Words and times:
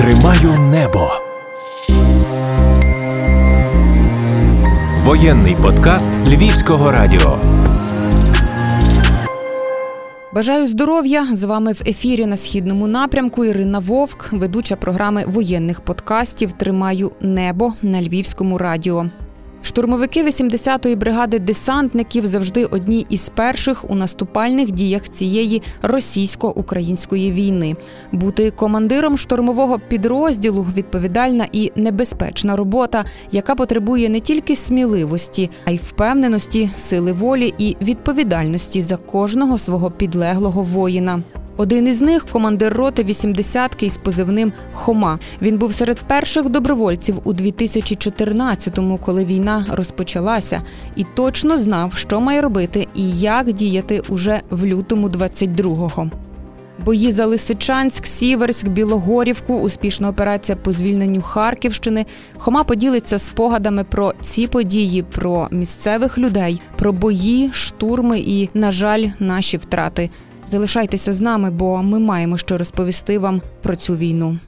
Тримаю 0.00 0.60
небо. 0.60 1.10
Воєнний 5.04 5.56
подкаст 5.62 6.10
Львівського 6.26 6.90
радіо. 6.90 7.38
Бажаю 10.34 10.66
здоров'я! 10.66 11.28
З 11.32 11.44
вами 11.44 11.72
в 11.72 11.82
ефірі 11.86 12.26
на 12.26 12.36
східному 12.36 12.86
напрямку 12.86 13.44
Ірина 13.44 13.78
Вовк, 13.78 14.32
ведуча 14.32 14.76
програми 14.76 15.24
воєнних 15.26 15.80
подкастів 15.80 16.52
Тримаю 16.52 17.12
небо 17.20 17.72
на 17.82 18.02
Львівському 18.02 18.58
радіо. 18.58 19.06
Штурмовики 19.62 20.24
80-ї 20.24 20.96
бригади 20.96 21.38
десантників 21.38 22.26
завжди 22.26 22.64
одні 22.64 23.06
із 23.10 23.28
перших 23.28 23.90
у 23.90 23.94
наступальних 23.94 24.72
діях 24.72 25.08
цієї 25.08 25.62
російсько-української 25.82 27.32
війни. 27.32 27.76
Бути 28.12 28.50
командиром 28.50 29.18
штурмового 29.18 29.78
підрозділу 29.88 30.66
відповідальна 30.76 31.46
і 31.52 31.72
небезпечна 31.76 32.56
робота, 32.56 33.04
яка 33.32 33.54
потребує 33.54 34.08
не 34.08 34.20
тільки 34.20 34.56
сміливості, 34.56 35.50
а 35.64 35.70
й 35.70 35.76
впевненості, 35.76 36.70
сили 36.74 37.12
волі 37.12 37.54
і 37.58 37.76
відповідальності 37.82 38.82
за 38.82 38.96
кожного 38.96 39.58
свого 39.58 39.90
підлеглого 39.90 40.62
воїна. 40.62 41.22
Один 41.60 41.88
із 41.88 42.00
них 42.00 42.26
командир 42.26 42.72
роти 42.72 43.02
80-ки 43.02 43.86
із 43.86 43.96
позивним 43.96 44.52
Хома. 44.72 45.18
Він 45.42 45.58
був 45.58 45.72
серед 45.72 46.00
перших 46.00 46.48
добровольців 46.48 47.20
у 47.24 47.32
2014-му, 47.32 48.98
коли 48.98 49.24
війна 49.24 49.66
розпочалася, 49.68 50.62
і 50.96 51.04
точно 51.14 51.58
знав, 51.58 51.94
що 51.94 52.20
має 52.20 52.40
робити 52.40 52.88
і 52.94 53.10
як 53.10 53.52
діяти 53.52 54.02
уже 54.08 54.40
в 54.50 54.64
лютому 54.64 55.08
22-го. 55.08 56.10
Бої 56.84 57.12
за 57.12 57.26
Лисичанськ, 57.26 58.06
Сіверськ, 58.06 58.68
Білогорівку, 58.68 59.54
успішна 59.54 60.08
операція 60.08 60.56
по 60.56 60.72
звільненню 60.72 61.22
Харківщини. 61.22 62.06
Хома 62.36 62.64
поділиться 62.64 63.18
спогадами 63.18 63.84
про 63.84 64.12
ці 64.20 64.46
події, 64.46 65.02
про 65.02 65.48
місцевих 65.50 66.18
людей, 66.18 66.60
про 66.78 66.92
бої, 66.92 67.50
штурми 67.52 68.18
і, 68.18 68.48
на 68.54 68.72
жаль, 68.72 69.08
наші 69.18 69.56
втрати. 69.56 70.10
Залишайтеся 70.50 71.12
з 71.14 71.20
нами, 71.20 71.50
бо 71.50 71.82
ми 71.82 71.98
маємо 71.98 72.38
що 72.38 72.58
розповісти 72.58 73.18
вам 73.18 73.42
про 73.62 73.76
цю 73.76 73.96
війну. 73.96 74.38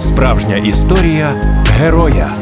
Справжня 0.00 0.56
історія 0.56 1.40
героя. 1.70 2.34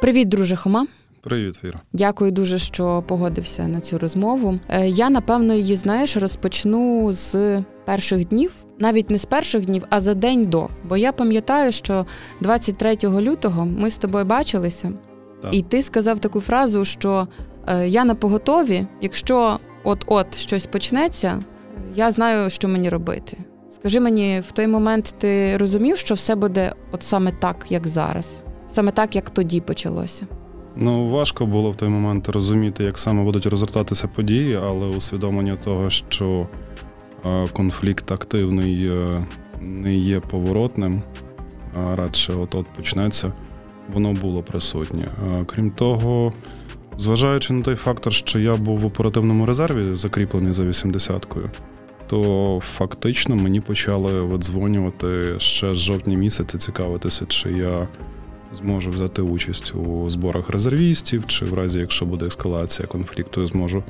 Привіт, 0.00 0.28
друже 0.28 0.56
Хома. 0.56 0.86
Привіт, 1.20 1.54
Віра. 1.64 1.80
Дякую 1.92 2.32
дуже, 2.32 2.58
що 2.58 3.04
погодився 3.08 3.68
на 3.68 3.80
цю 3.80 3.98
розмову. 3.98 4.58
Е, 4.68 4.88
я 4.88 5.10
напевно 5.10 5.54
її 5.54 5.76
знаєш, 5.76 6.16
розпочну 6.16 7.12
з 7.12 7.62
перших 7.84 8.28
днів, 8.28 8.52
навіть 8.78 9.10
не 9.10 9.18
з 9.18 9.24
перших 9.24 9.66
днів, 9.66 9.84
а 9.90 10.00
за 10.00 10.14
день 10.14 10.46
до. 10.46 10.68
Бо 10.88 10.96
я 10.96 11.12
пам'ятаю, 11.12 11.72
що 11.72 12.06
23 12.40 12.96
лютого 13.04 13.66
ми 13.66 13.90
з 13.90 13.98
тобою 13.98 14.24
бачилися, 14.24 14.92
так. 15.42 15.54
і 15.54 15.62
ти 15.62 15.82
сказав 15.82 16.18
таку 16.18 16.40
фразу, 16.40 16.84
що 16.84 17.28
я 17.86 18.04
на 18.04 18.14
поготові, 18.14 18.86
якщо 19.00 19.58
от-от 19.84 20.34
щось 20.34 20.66
почнеться, 20.66 21.42
я 21.94 22.10
знаю, 22.10 22.50
що 22.50 22.68
мені 22.68 22.88
робити. 22.88 23.38
Скажи 23.70 24.00
мені, 24.00 24.42
в 24.48 24.52
той 24.52 24.66
момент 24.66 25.14
ти 25.18 25.56
розумів, 25.56 25.98
що 25.98 26.14
все 26.14 26.34
буде 26.34 26.72
от 26.92 27.02
саме 27.02 27.32
так, 27.32 27.66
як 27.68 27.86
зараз, 27.86 28.42
саме 28.68 28.90
так, 28.90 29.16
як 29.16 29.30
тоді 29.30 29.60
почалося? 29.60 30.26
Ну, 30.76 31.08
важко 31.08 31.46
було 31.46 31.70
в 31.70 31.76
той 31.76 31.88
момент 31.88 32.28
розуміти, 32.28 32.84
як 32.84 32.98
саме 32.98 33.22
будуть 33.22 33.46
розгортатися 33.46 34.08
події, 34.08 34.58
але 34.62 34.86
усвідомлення 34.86 35.56
того, 35.64 35.90
що 35.90 36.48
е, 37.26 37.46
конфлікт 37.52 38.12
активний 38.12 38.88
е, 38.88 39.26
не 39.60 39.94
є 39.94 40.20
поворотним, 40.20 41.02
а 41.74 41.96
радше 41.96 42.32
от-от 42.32 42.66
почнеться, 42.66 43.32
воно 43.92 44.12
було 44.12 44.42
присутнє. 44.42 45.08
Крім 45.46 45.70
того, 45.70 46.32
Зважаючи 46.98 47.52
на 47.52 47.62
той 47.62 47.74
фактор, 47.74 48.12
що 48.12 48.38
я 48.38 48.56
був 48.56 48.78
в 48.78 48.86
оперативному 48.86 49.46
резерві, 49.46 49.94
закріплений 49.94 50.52
за 50.52 50.62
80-кою, 50.62 51.50
то 52.06 52.60
фактично 52.76 53.36
мені 53.36 53.60
почали 53.60 54.20
видзвонювати 54.20 55.34
ще 55.38 55.74
з 55.74 55.78
жовтня 55.78 56.16
місяця, 56.16 56.58
цікавитися, 56.58 57.24
чи 57.28 57.52
я 57.52 57.88
зможу 58.54 58.90
взяти 58.90 59.22
участь 59.22 59.74
у 59.74 60.10
зборах 60.10 60.50
резервістів, 60.50 61.26
чи 61.26 61.44
в 61.44 61.54
разі, 61.54 61.78
якщо 61.78 62.06
буде 62.06 62.26
ескалація 62.26 62.88
конфлікту, 62.88 63.40
я 63.40 63.46
зможу 63.46 63.82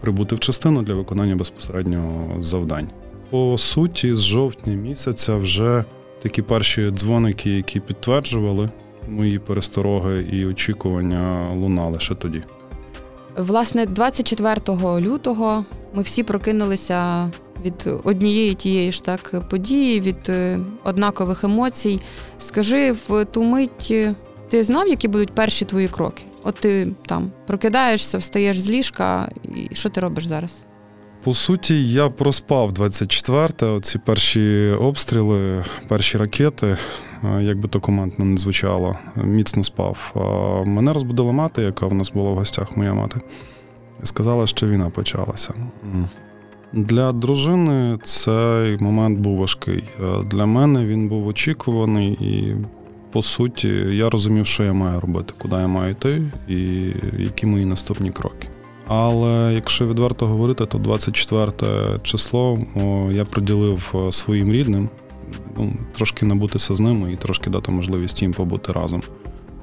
прибути 0.00 0.34
в 0.34 0.40
частину 0.40 0.82
для 0.82 0.94
виконання 0.94 1.36
безпосередньо 1.36 2.30
завдань. 2.40 2.88
По 3.30 3.58
суті, 3.58 4.14
з 4.14 4.22
жовтня 4.22 4.74
місяця 4.74 5.36
вже 5.36 5.84
такі 6.22 6.42
перші 6.42 6.90
дзвоники, 6.90 7.50
які 7.50 7.80
підтверджували 7.80 8.70
мої 9.08 9.38
перестороги 9.38 10.26
і 10.32 10.46
очікування 10.46 11.52
лунали 11.54 12.00
ще 12.00 12.14
тоді. 12.14 12.42
Власне, 13.36 13.86
24 13.86 14.56
лютого 14.78 15.64
ми 15.94 16.02
всі 16.02 16.22
прокинулися 16.22 17.30
від 17.64 17.88
однієї 18.04 18.54
тієї 18.54 18.92
ж 18.92 19.04
так 19.04 19.48
події, 19.50 20.00
від 20.00 20.28
е, 20.28 20.60
однакових 20.84 21.44
емоцій. 21.44 22.00
Скажи 22.38 22.92
в 22.92 23.24
ту 23.24 23.44
мить, 23.44 23.94
ти 24.48 24.62
знав, 24.62 24.88
які 24.88 25.08
будуть 25.08 25.34
перші 25.34 25.64
твої 25.64 25.88
кроки? 25.88 26.22
От 26.44 26.54
ти 26.54 26.88
там 27.06 27.30
прокидаєшся, 27.46 28.18
встаєш 28.18 28.60
з 28.60 28.70
ліжка, 28.70 29.28
і 29.56 29.74
що 29.74 29.88
ти 29.88 30.00
робиш 30.00 30.26
зараз? 30.26 30.64
По 31.24 31.34
суті, 31.34 31.88
я 31.92 32.08
проспав 32.08 32.72
24-те, 32.72 33.66
оці 33.66 33.98
перші 33.98 34.70
обстріли, 34.80 35.64
перші 35.88 36.18
ракети, 36.18 36.76
як 37.40 37.58
би 37.58 37.68
то 37.68 37.80
командно 37.80 38.24
не 38.24 38.36
звучало, 38.36 38.96
міцно 39.16 39.62
спав. 39.62 40.12
Мене 40.66 40.92
розбудила 40.92 41.32
мати, 41.32 41.62
яка 41.62 41.86
в 41.86 41.94
нас 41.94 42.10
була 42.10 42.30
в 42.30 42.34
гостях, 42.34 42.76
моя 42.76 42.94
мати, 42.94 43.20
і 44.02 44.06
сказала, 44.06 44.46
що 44.46 44.66
війна 44.68 44.90
почалася. 44.90 45.54
Для 46.72 47.12
дружини 47.12 47.98
цей 48.04 48.78
момент 48.78 49.18
був 49.18 49.38
важкий. 49.38 49.84
Для 50.26 50.46
мене 50.46 50.86
він 50.86 51.08
був 51.08 51.26
очікуваний, 51.26 52.12
і 52.12 52.56
по 53.12 53.22
суті, 53.22 53.68
я 53.90 54.10
розумів, 54.10 54.46
що 54.46 54.64
я 54.64 54.72
маю 54.72 55.00
робити, 55.00 55.34
куди 55.38 55.56
я 55.56 55.66
маю 55.66 55.90
йти, 55.90 56.22
і 56.48 56.92
які 57.18 57.46
мої 57.46 57.64
наступні 57.64 58.10
кроки. 58.10 58.48
Але 58.88 59.52
якщо 59.54 59.86
відверто 59.86 60.26
говорити, 60.26 60.66
то 60.66 60.78
24 60.78 61.52
число 62.02 62.58
я 63.12 63.24
приділив 63.24 63.94
е, 63.94 64.12
своїм 64.12 64.52
рідним 64.52 64.88
ну, 65.56 65.72
трошки 65.92 66.26
набутися 66.26 66.74
з 66.74 66.80
ними 66.80 67.12
і 67.12 67.16
трошки 67.16 67.50
дати 67.50 67.72
можливість 67.72 68.22
їм 68.22 68.32
побути 68.32 68.72
разом. 68.72 69.02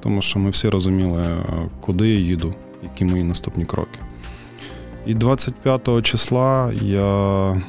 Тому 0.04 0.22
що 0.22 0.40
ми 0.40 0.50
всі 0.50 0.70
розуміли, 0.70 1.22
е, 1.22 1.44
куди 1.80 2.10
я 2.10 2.20
їду, 2.20 2.54
які 2.84 3.06
мої 3.06 3.24
наступні 3.24 3.66
кроки. 3.66 4.00
І 5.06 5.14
25 5.14 6.02
числа 6.02 6.74
я 6.82 7.62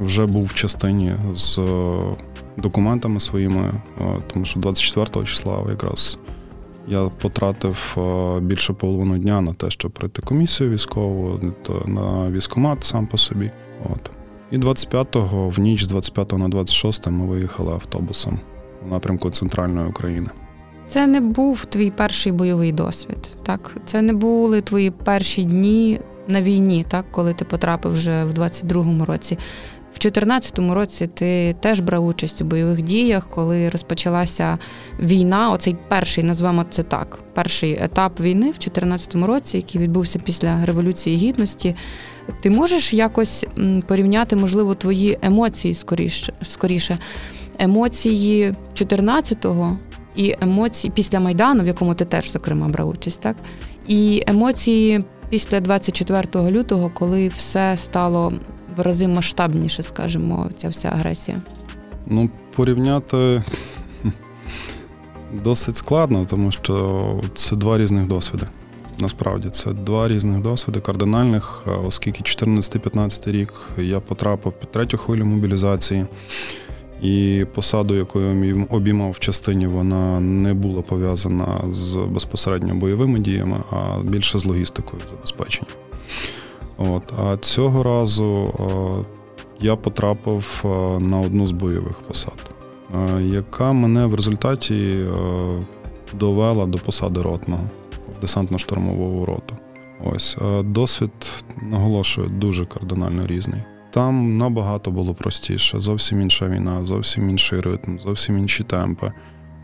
вже 0.00 0.26
був 0.26 0.44
в 0.44 0.54
частині 0.54 1.12
з 1.34 1.58
е, 1.58 2.16
документами 2.56 3.20
своїми, 3.20 3.72
тому 4.32 4.44
що 4.44 4.60
24 4.60 5.26
числа 5.26 5.58
якраз 5.68 6.18
я 6.88 7.10
потратив 7.20 7.96
е, 7.98 8.40
більше 8.40 8.72
половину 8.72 9.18
дня 9.18 9.40
на 9.40 9.52
те, 9.52 9.70
щоб 9.70 9.92
пройти 9.92 10.22
комісію 10.22 10.70
військову, 10.70 11.40
на 11.86 12.30
військомат 12.30 12.84
сам 12.84 13.06
по 13.06 13.18
собі. 13.18 13.50
От. 13.84 14.10
І 14.50 14.58
25-го, 14.58 15.48
в 15.48 15.58
ніч 15.58 15.84
з 15.84 15.88
25 15.88 16.32
на 16.32 16.48
26 16.48 17.06
ми 17.06 17.26
виїхали 17.26 17.72
автобусом 17.72 18.38
у 18.86 18.88
напрямку 18.88 19.30
центральної 19.30 19.88
України. 19.88 20.28
Це 20.88 21.06
не 21.06 21.20
був 21.20 21.64
твій 21.64 21.90
перший 21.90 22.32
бойовий 22.32 22.72
досвід, 22.72 23.38
так? 23.42 23.76
Це 23.86 24.02
не 24.02 24.12
були 24.12 24.60
твої 24.60 24.90
перші 24.90 25.44
дні 25.44 26.00
на 26.28 26.42
війні, 26.42 26.84
так, 26.88 27.04
коли 27.10 27.34
ти 27.34 27.44
потрапив 27.44 27.92
вже 27.92 28.24
в 28.24 28.30
22-му 28.30 29.04
році. 29.04 29.38
В 29.94 29.98
2014 29.98 30.58
році 30.58 31.06
ти 31.06 31.56
теж 31.60 31.80
брав 31.80 32.06
участь 32.06 32.42
у 32.42 32.44
бойових 32.44 32.82
діях, 32.82 33.28
коли 33.30 33.68
розпочалася 33.68 34.58
війна. 35.00 35.50
Оцей 35.50 35.76
перший, 35.88 36.24
назвемо 36.24 36.64
це 36.70 36.82
так, 36.82 37.18
перший 37.34 37.78
етап 37.80 38.20
війни 38.20 38.46
в 38.46 38.58
2014 38.58 39.14
році, 39.14 39.56
який 39.56 39.80
відбувся 39.80 40.18
після 40.18 40.64
Революції 40.64 41.16
Гідності. 41.16 41.74
Ти 42.40 42.50
можеш 42.50 42.94
якось 42.94 43.46
порівняти, 43.86 44.36
можливо, 44.36 44.74
твої 44.74 45.18
емоції 45.22 45.74
скоріше, 45.74 46.32
скоріше 46.42 46.98
емоції 47.58 48.54
14-го 48.74 49.76
і 50.16 50.34
емоції 50.40 50.92
після 50.94 51.20
Майдану, 51.20 51.62
в 51.62 51.66
якому 51.66 51.94
ти 51.94 52.04
теж, 52.04 52.32
зокрема, 52.32 52.68
брав 52.68 52.88
участь, 52.88 53.20
так? 53.20 53.36
І 53.86 54.22
емоції 54.26 55.04
після 55.28 55.60
24 55.60 56.50
лютого, 56.50 56.90
коли 56.94 57.28
все 57.28 57.76
стало 57.76 58.32
в 58.76 58.80
рази 58.80 59.08
масштабніше, 59.08 59.82
скажімо, 59.82 60.50
ця 60.56 60.68
вся 60.68 60.88
агресія? 60.88 61.40
Ну, 62.06 62.30
порівняти 62.56 63.42
досить 65.32 65.76
складно, 65.76 66.26
тому 66.30 66.50
що 66.50 67.22
це 67.34 67.56
два 67.56 67.78
різних 67.78 68.06
досвіди. 68.06 68.46
Насправді 68.98 69.48
це 69.48 69.72
два 69.72 70.08
різних 70.08 70.40
досвіди 70.40 70.80
кардинальних, 70.80 71.64
оскільки 71.86 72.22
14-15 72.22 73.32
рік 73.32 73.52
я 73.78 74.00
потрапив 74.00 74.52
під 74.52 74.72
третю 74.72 74.98
хвилю 74.98 75.24
мобілізації. 75.24 76.06
І 77.02 77.46
посаду, 77.54 77.94
яку 77.94 78.20
я 78.20 78.66
обіймав 78.70 79.10
в 79.10 79.18
частині, 79.18 79.66
вона 79.66 80.20
не 80.20 80.54
була 80.54 80.82
пов'язана 80.82 81.60
з 81.70 81.96
безпосередньо 81.96 82.74
бойовими 82.74 83.18
діями, 83.18 83.60
а 83.70 84.02
більше 84.02 84.38
з 84.38 84.46
логістикою 84.46 85.02
забезпечення. 85.10 85.70
От. 86.78 87.12
А 87.18 87.36
цього 87.36 87.82
разу 87.82 88.54
я 89.60 89.76
потрапив 89.76 90.64
на 91.00 91.20
одну 91.20 91.46
з 91.46 91.50
бойових 91.50 92.00
посад, 92.00 92.50
яка 93.20 93.72
мене 93.72 94.06
в 94.06 94.14
результаті 94.14 95.04
довела 96.12 96.66
до 96.66 96.78
посади 96.78 97.22
ротного 97.22 97.64
в 98.20 98.24
десантно-штурмового 98.24 99.24
роту. 99.24 99.56
Ось 100.04 100.38
досвід 100.64 101.10
наголошую 101.62 102.28
дуже 102.28 102.66
кардинально 102.66 103.26
різний. 103.26 103.62
Там 103.90 104.36
набагато 104.36 104.90
було 104.90 105.14
простіше, 105.14 105.80
зовсім 105.80 106.20
інша 106.20 106.48
війна, 106.48 106.84
зовсім 106.84 107.30
інший 107.30 107.60
ритм, 107.60 107.98
зовсім 107.98 108.38
інші 108.38 108.64
темпи, 108.64 109.12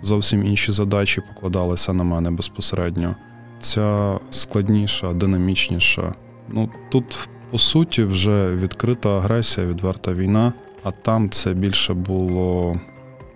зовсім 0.03 0.47
інші 0.47 0.73
задачі 0.73 1.21
покладалися 1.21 1.93
на 1.93 2.05
мене 2.05 2.31
безпосередньо. 2.31 3.17
Ця 3.61 4.19
складніша, 4.31 5.13
динамічніша. 5.13 6.15
Ну 6.53 6.69
тут 6.91 7.29
по 7.51 7.59
суті 7.59 8.05
вже 8.05 8.57
відкрита 8.57 9.17
агресія, 9.17 9.67
відверта 9.67 10.15
війна, 10.15 10.53
а 10.83 10.91
там 10.91 11.31
це 11.31 11.55
більше 11.55 11.95
було, 11.95 12.81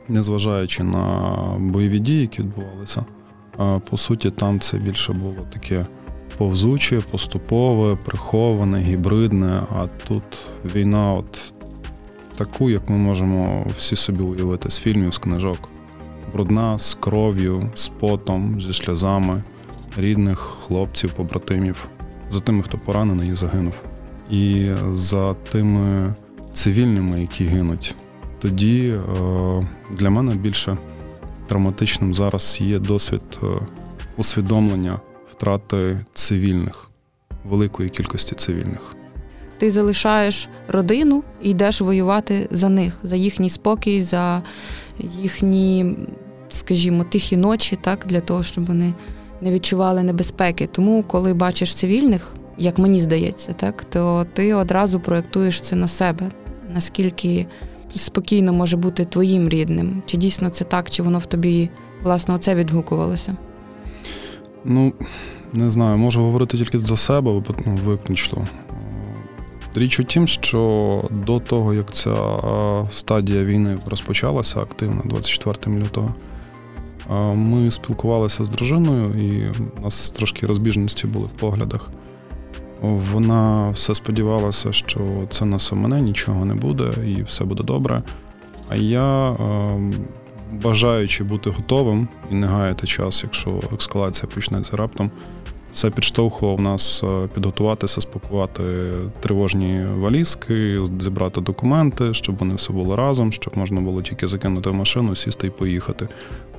незважаючи 0.08 0.82
на 0.82 1.56
бойові 1.58 1.98
дії, 1.98 2.20
які 2.20 2.42
відбувалися. 2.42 3.04
По 3.90 3.96
суті, 3.96 4.30
там 4.30 4.60
це 4.60 4.78
більше 4.78 5.12
було 5.12 5.46
таке 5.52 5.86
повзуче, 6.38 7.00
поступове, 7.10 7.96
приховане, 7.96 8.80
гібридне. 8.80 9.62
А 9.76 9.86
тут 10.08 10.22
війна, 10.74 11.12
от 11.12 11.54
таку, 12.36 12.70
як 12.70 12.88
ми 12.88 12.96
можемо 12.96 13.66
всі 13.76 13.96
собі 13.96 14.22
уявити 14.22 14.70
з 14.70 14.78
фільмів, 14.78 15.14
з 15.14 15.18
книжок. 15.18 15.68
Брудна, 16.32 16.78
з 16.78 16.94
кров'ю, 16.94 17.70
з 17.74 17.88
потом, 17.88 18.60
зі 18.60 18.72
сльозами 18.72 19.42
рідних 19.96 20.38
хлопців, 20.38 21.12
побратимів, 21.12 21.88
за 22.30 22.40
тими, 22.40 22.62
хто 22.62 22.78
поранений 22.78 23.30
і 23.30 23.34
загинув, 23.34 23.74
і 24.30 24.70
за 24.90 25.34
тими 25.34 26.14
цивільними, 26.52 27.20
які 27.20 27.44
гинуть. 27.44 27.94
Тоді 28.38 28.88
е, 28.88 29.68
для 29.90 30.10
мене 30.10 30.34
більше 30.34 30.78
травматичним 31.46 32.14
зараз 32.14 32.58
є 32.60 32.78
досвід 32.78 33.22
е, 33.42 33.46
усвідомлення 34.16 35.00
втрати 35.32 36.04
цивільних, 36.14 36.90
великої 37.44 37.88
кількості 37.88 38.34
цивільних. 38.34 38.94
Ти 39.58 39.70
залишаєш 39.70 40.48
родину 40.68 41.22
і 41.42 41.50
йдеш 41.50 41.80
воювати 41.80 42.48
за 42.50 42.68
них, 42.68 42.98
за 43.02 43.16
їхній 43.16 43.50
спокій, 43.50 44.02
за 44.02 44.42
їхні, 44.98 45.96
скажімо, 46.50 47.04
тихі 47.04 47.36
ночі, 47.36 47.78
так, 47.82 48.04
для 48.06 48.20
того, 48.20 48.42
щоб 48.42 48.66
вони 48.66 48.94
не 49.44 49.50
відчували 49.50 50.02
небезпеки. 50.02 50.66
Тому, 50.66 51.04
коли 51.06 51.34
бачиш 51.34 51.74
цивільних, 51.74 52.34
як 52.58 52.78
мені 52.78 53.00
здається, 53.00 53.52
так, 53.52 53.84
то 53.84 54.26
ти 54.32 54.54
одразу 54.54 55.00
проєктуєш 55.00 55.60
це 55.60 55.76
на 55.76 55.88
себе, 55.88 56.30
наскільки 56.74 57.46
спокійно 57.94 58.52
може 58.52 58.76
бути 58.76 59.04
твоїм 59.04 59.48
рідним. 59.48 60.02
Чи 60.06 60.16
дійсно 60.16 60.50
це 60.50 60.64
так, 60.64 60.90
чи 60.90 61.02
воно 61.02 61.18
в 61.18 61.26
тобі, 61.26 61.70
власне, 62.02 62.34
оце 62.34 62.54
відгукувалося? 62.54 63.36
Ну, 64.64 64.92
не 65.52 65.70
знаю, 65.70 65.98
можу 65.98 66.22
говорити 66.22 66.58
тільки 66.58 66.78
за 66.78 66.96
себе, 66.96 67.42
ну, 67.66 67.78
виключно. 67.84 68.46
Річ 69.74 70.00
у 70.00 70.04
тім, 70.04 70.26
що 70.26 71.04
до 71.10 71.40
того, 71.40 71.74
як 71.74 71.92
ця 71.92 72.16
стадія 72.90 73.44
війни 73.44 73.78
розпочалася 73.86 74.60
активно, 74.60 75.02
24 75.04 75.76
лютого, 75.76 76.14
ми 77.34 77.70
спілкувалися 77.70 78.44
з 78.44 78.50
дружиною, 78.50 79.24
і 79.24 79.52
у 79.78 79.84
нас 79.84 80.10
трошки 80.10 80.46
розбіжності 80.46 81.06
були 81.06 81.24
в 81.24 81.32
поглядах. 81.40 81.90
Вона 82.80 83.70
все 83.70 83.94
сподівалася, 83.94 84.72
що 84.72 85.00
це 85.30 85.44
нас 85.44 85.72
у 85.72 85.76
мене 85.76 86.00
нічого 86.00 86.44
не 86.44 86.54
буде 86.54 86.90
і 87.06 87.22
все 87.22 87.44
буде 87.44 87.62
добре. 87.62 88.02
А 88.68 88.76
я 88.76 89.36
бажаючи 90.62 91.24
бути 91.24 91.50
готовим 91.50 92.08
і 92.30 92.34
не 92.34 92.46
гаяти 92.46 92.86
час, 92.86 93.22
якщо 93.22 93.60
ескалація 93.78 94.30
почнеться 94.34 94.76
раптом, 94.76 95.10
все 95.74 95.90
підштовхував 95.90 96.60
нас 96.60 97.02
е, 97.04 97.28
підготуватися, 97.34 98.00
спакувати 98.00 98.62
тривожні 99.20 99.86
валізки, 99.96 100.80
зібрати 101.00 101.40
документи, 101.40 102.14
щоб 102.14 102.36
вони 102.38 102.54
все 102.54 102.72
було 102.72 102.96
разом, 102.96 103.32
щоб 103.32 103.58
можна 103.58 103.80
було 103.80 104.02
тільки 104.02 104.26
закинути 104.26 104.70
в 104.70 104.74
машину, 104.74 105.14
сісти 105.14 105.46
і 105.46 105.50
поїхати, 105.50 106.08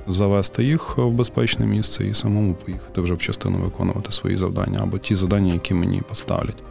завести 0.08 0.64
їх 0.64 0.98
в 0.98 1.10
безпечне 1.10 1.66
місце 1.66 2.06
і 2.06 2.14
самому 2.14 2.54
поїхати 2.54 3.00
вже 3.00 3.14
в 3.14 3.18
частину 3.18 3.58
виконувати 3.58 4.12
свої 4.12 4.36
завдання 4.36 4.78
або 4.82 4.98
ті 4.98 5.14
завдання, 5.14 5.52
які 5.52 5.74
мені 5.74 6.02
поставлять. 6.08 6.62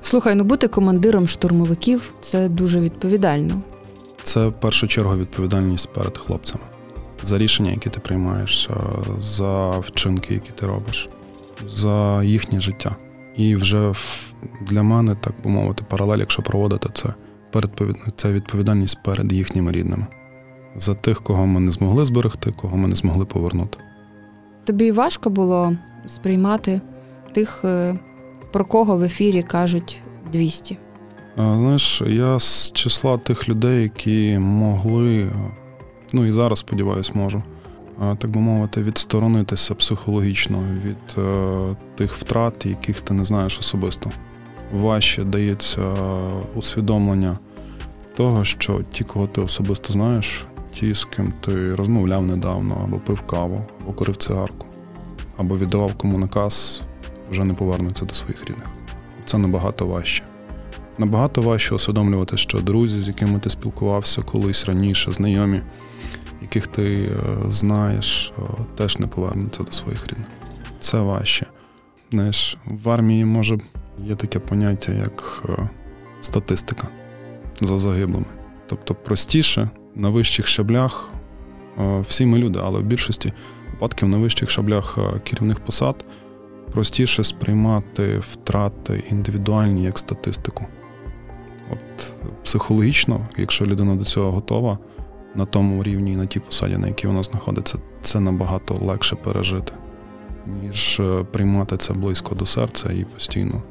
Слухай, 0.00 0.34
ну 0.34 0.44
бути 0.44 0.68
командиром 0.68 1.26
штурмовиків 1.26 2.14
це 2.20 2.48
дуже 2.48 2.80
відповідально. 2.80 3.62
Це 4.22 4.46
в 4.46 4.52
першу 4.52 4.88
чергу 4.88 5.16
відповідальність 5.16 5.88
перед 5.88 6.18
хлопцями 6.18 6.64
за 7.22 7.38
рішення, 7.38 7.70
які 7.70 7.90
ти 7.90 8.00
приймаєш, 8.00 8.68
за 9.18 9.70
вчинки, 9.70 10.34
які 10.34 10.50
ти 10.54 10.66
робиш, 10.66 11.08
за 11.66 12.22
їхнє 12.24 12.60
життя. 12.60 12.96
І 13.36 13.56
вже 13.56 13.92
для 14.60 14.82
мене, 14.82 15.16
так 15.20 15.32
би 15.44 15.50
мовити, 15.50 15.84
паралель, 15.88 16.18
якщо 16.18 16.42
проводити 16.42 16.88
це, 16.94 17.14
це 18.16 18.32
відповідальність 18.32 18.98
перед 19.04 19.32
їхніми 19.32 19.72
рідними, 19.72 20.06
за 20.76 20.94
тих, 20.94 21.22
кого 21.22 21.46
ми 21.46 21.60
не 21.60 21.70
змогли 21.70 22.04
зберегти, 22.04 22.52
кого 22.52 22.76
ми 22.76 22.88
не 22.88 22.94
змогли 22.94 23.24
повернути. 23.24 23.78
Тобі 24.64 24.92
важко 24.92 25.30
було 25.30 25.76
сприймати 26.06 26.80
тих, 27.34 27.64
е, 27.64 27.98
про 28.52 28.64
кого 28.64 28.96
в 28.96 29.02
ефірі 29.02 29.42
кажуть 29.42 30.00
200? 30.32 30.78
Знаєш, 31.36 32.02
я 32.06 32.38
з 32.38 32.72
числа 32.72 33.18
тих 33.18 33.48
людей, 33.48 33.82
які 33.82 34.38
могли, 34.38 35.30
ну 36.12 36.26
і 36.26 36.32
зараз, 36.32 36.58
сподіваюсь, 36.58 37.14
можу, 37.14 37.42
так 38.18 38.30
би 38.30 38.40
мовити, 38.40 38.82
відсторонитися 38.82 39.74
психологічно 39.74 40.64
від 40.84 41.18
е, 41.18 41.76
тих 41.94 42.14
втрат, 42.14 42.66
яких 42.66 43.00
ти 43.00 43.14
не 43.14 43.24
знаєш 43.24 43.58
особисто. 43.58 44.10
Важче 44.72 45.24
дається 45.24 45.94
усвідомлення 46.54 47.38
того, 48.16 48.44
що 48.44 48.80
ті, 48.92 49.04
кого 49.04 49.26
ти 49.26 49.40
особисто 49.40 49.92
знаєш, 49.92 50.46
ті, 50.72 50.94
з 50.94 51.04
ким 51.04 51.32
ти 51.40 51.74
розмовляв 51.74 52.26
недавно, 52.26 52.80
або 52.84 52.98
пив 52.98 53.20
каву, 53.20 53.66
або 53.82 53.92
курив 53.92 54.16
цигарку, 54.16 54.66
або 55.36 55.58
віддавав 55.58 55.94
кому 55.94 56.18
наказ, 56.18 56.82
вже 57.30 57.44
не 57.44 57.54
повернуться 57.54 58.04
до 58.04 58.14
своїх 58.14 58.50
рідних. 58.50 58.66
Це 59.26 59.38
набагато 59.38 59.86
важче. 59.86 60.24
Набагато 60.98 61.42
важче 61.42 61.74
усвідомлювати, 61.74 62.36
що 62.36 62.60
друзі, 62.60 63.00
з 63.00 63.08
якими 63.08 63.38
ти 63.38 63.50
спілкувався 63.50 64.22
колись 64.22 64.66
раніше, 64.66 65.12
знайомі, 65.12 65.60
яких 66.42 66.66
ти 66.66 67.04
е, 67.04 67.10
знаєш, 67.48 68.32
е, 68.38 68.42
теж 68.76 68.98
не 68.98 69.06
повернуться 69.06 69.62
до 69.62 69.72
своїх 69.72 70.06
рідних. 70.06 70.28
Це 70.80 71.00
важче. 71.00 71.46
Знаєш, 72.10 72.58
в 72.66 72.90
армії 72.90 73.24
може 73.24 73.58
є 73.98 74.14
таке 74.14 74.38
поняття, 74.38 74.92
як 74.92 75.42
е, 75.48 75.68
статистика 76.20 76.88
за 77.60 77.78
загиблими. 77.78 78.26
Тобто 78.66 78.94
простіше 78.94 79.70
на 79.94 80.08
вищих 80.08 80.46
щаблях 80.46 81.08
всі 82.08 82.26
ми 82.26 82.38
люди, 82.38 82.60
але 82.62 82.78
в 82.78 82.82
більшості 82.82 83.32
випадків 83.70 84.08
на 84.08 84.16
вищих 84.16 84.50
шаблях 84.50 84.98
керівних 85.24 85.60
посад 85.60 86.04
простіше 86.72 87.24
сприймати 87.24 88.18
втрати 88.18 89.04
індивідуальні 89.10 89.84
як 89.84 89.98
статистику. 89.98 90.66
От 91.70 92.14
психологічно, 92.44 93.26
якщо 93.36 93.66
людина 93.66 93.96
до 93.96 94.04
цього 94.04 94.30
готова 94.32 94.78
на 95.34 95.46
тому 95.46 95.82
рівні 95.82 96.12
і 96.12 96.16
на 96.16 96.26
тій 96.26 96.40
посаді, 96.40 96.76
на 96.76 96.88
якій 96.88 97.06
вона 97.06 97.22
знаходиться, 97.22 97.78
це 98.02 98.20
набагато 98.20 98.74
легше 98.74 99.16
пережити, 99.16 99.72
ніж 100.62 101.00
е, 101.00 101.24
приймати 101.32 101.76
це 101.76 101.94
близько 101.94 102.34
до 102.34 102.46
серця 102.46 102.92
і 102.92 103.04
постійно 103.04 103.62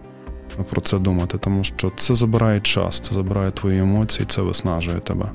про 0.69 0.81
це 0.81 0.99
думати. 0.99 1.37
Тому 1.37 1.63
що 1.63 1.91
це 1.97 2.15
забирає 2.15 2.59
час, 2.59 2.99
це 2.99 3.15
забирає 3.15 3.51
твої 3.51 3.79
емоції, 3.79 4.25
це 4.29 4.41
виснажує 4.41 4.99
тебе. 4.99 5.31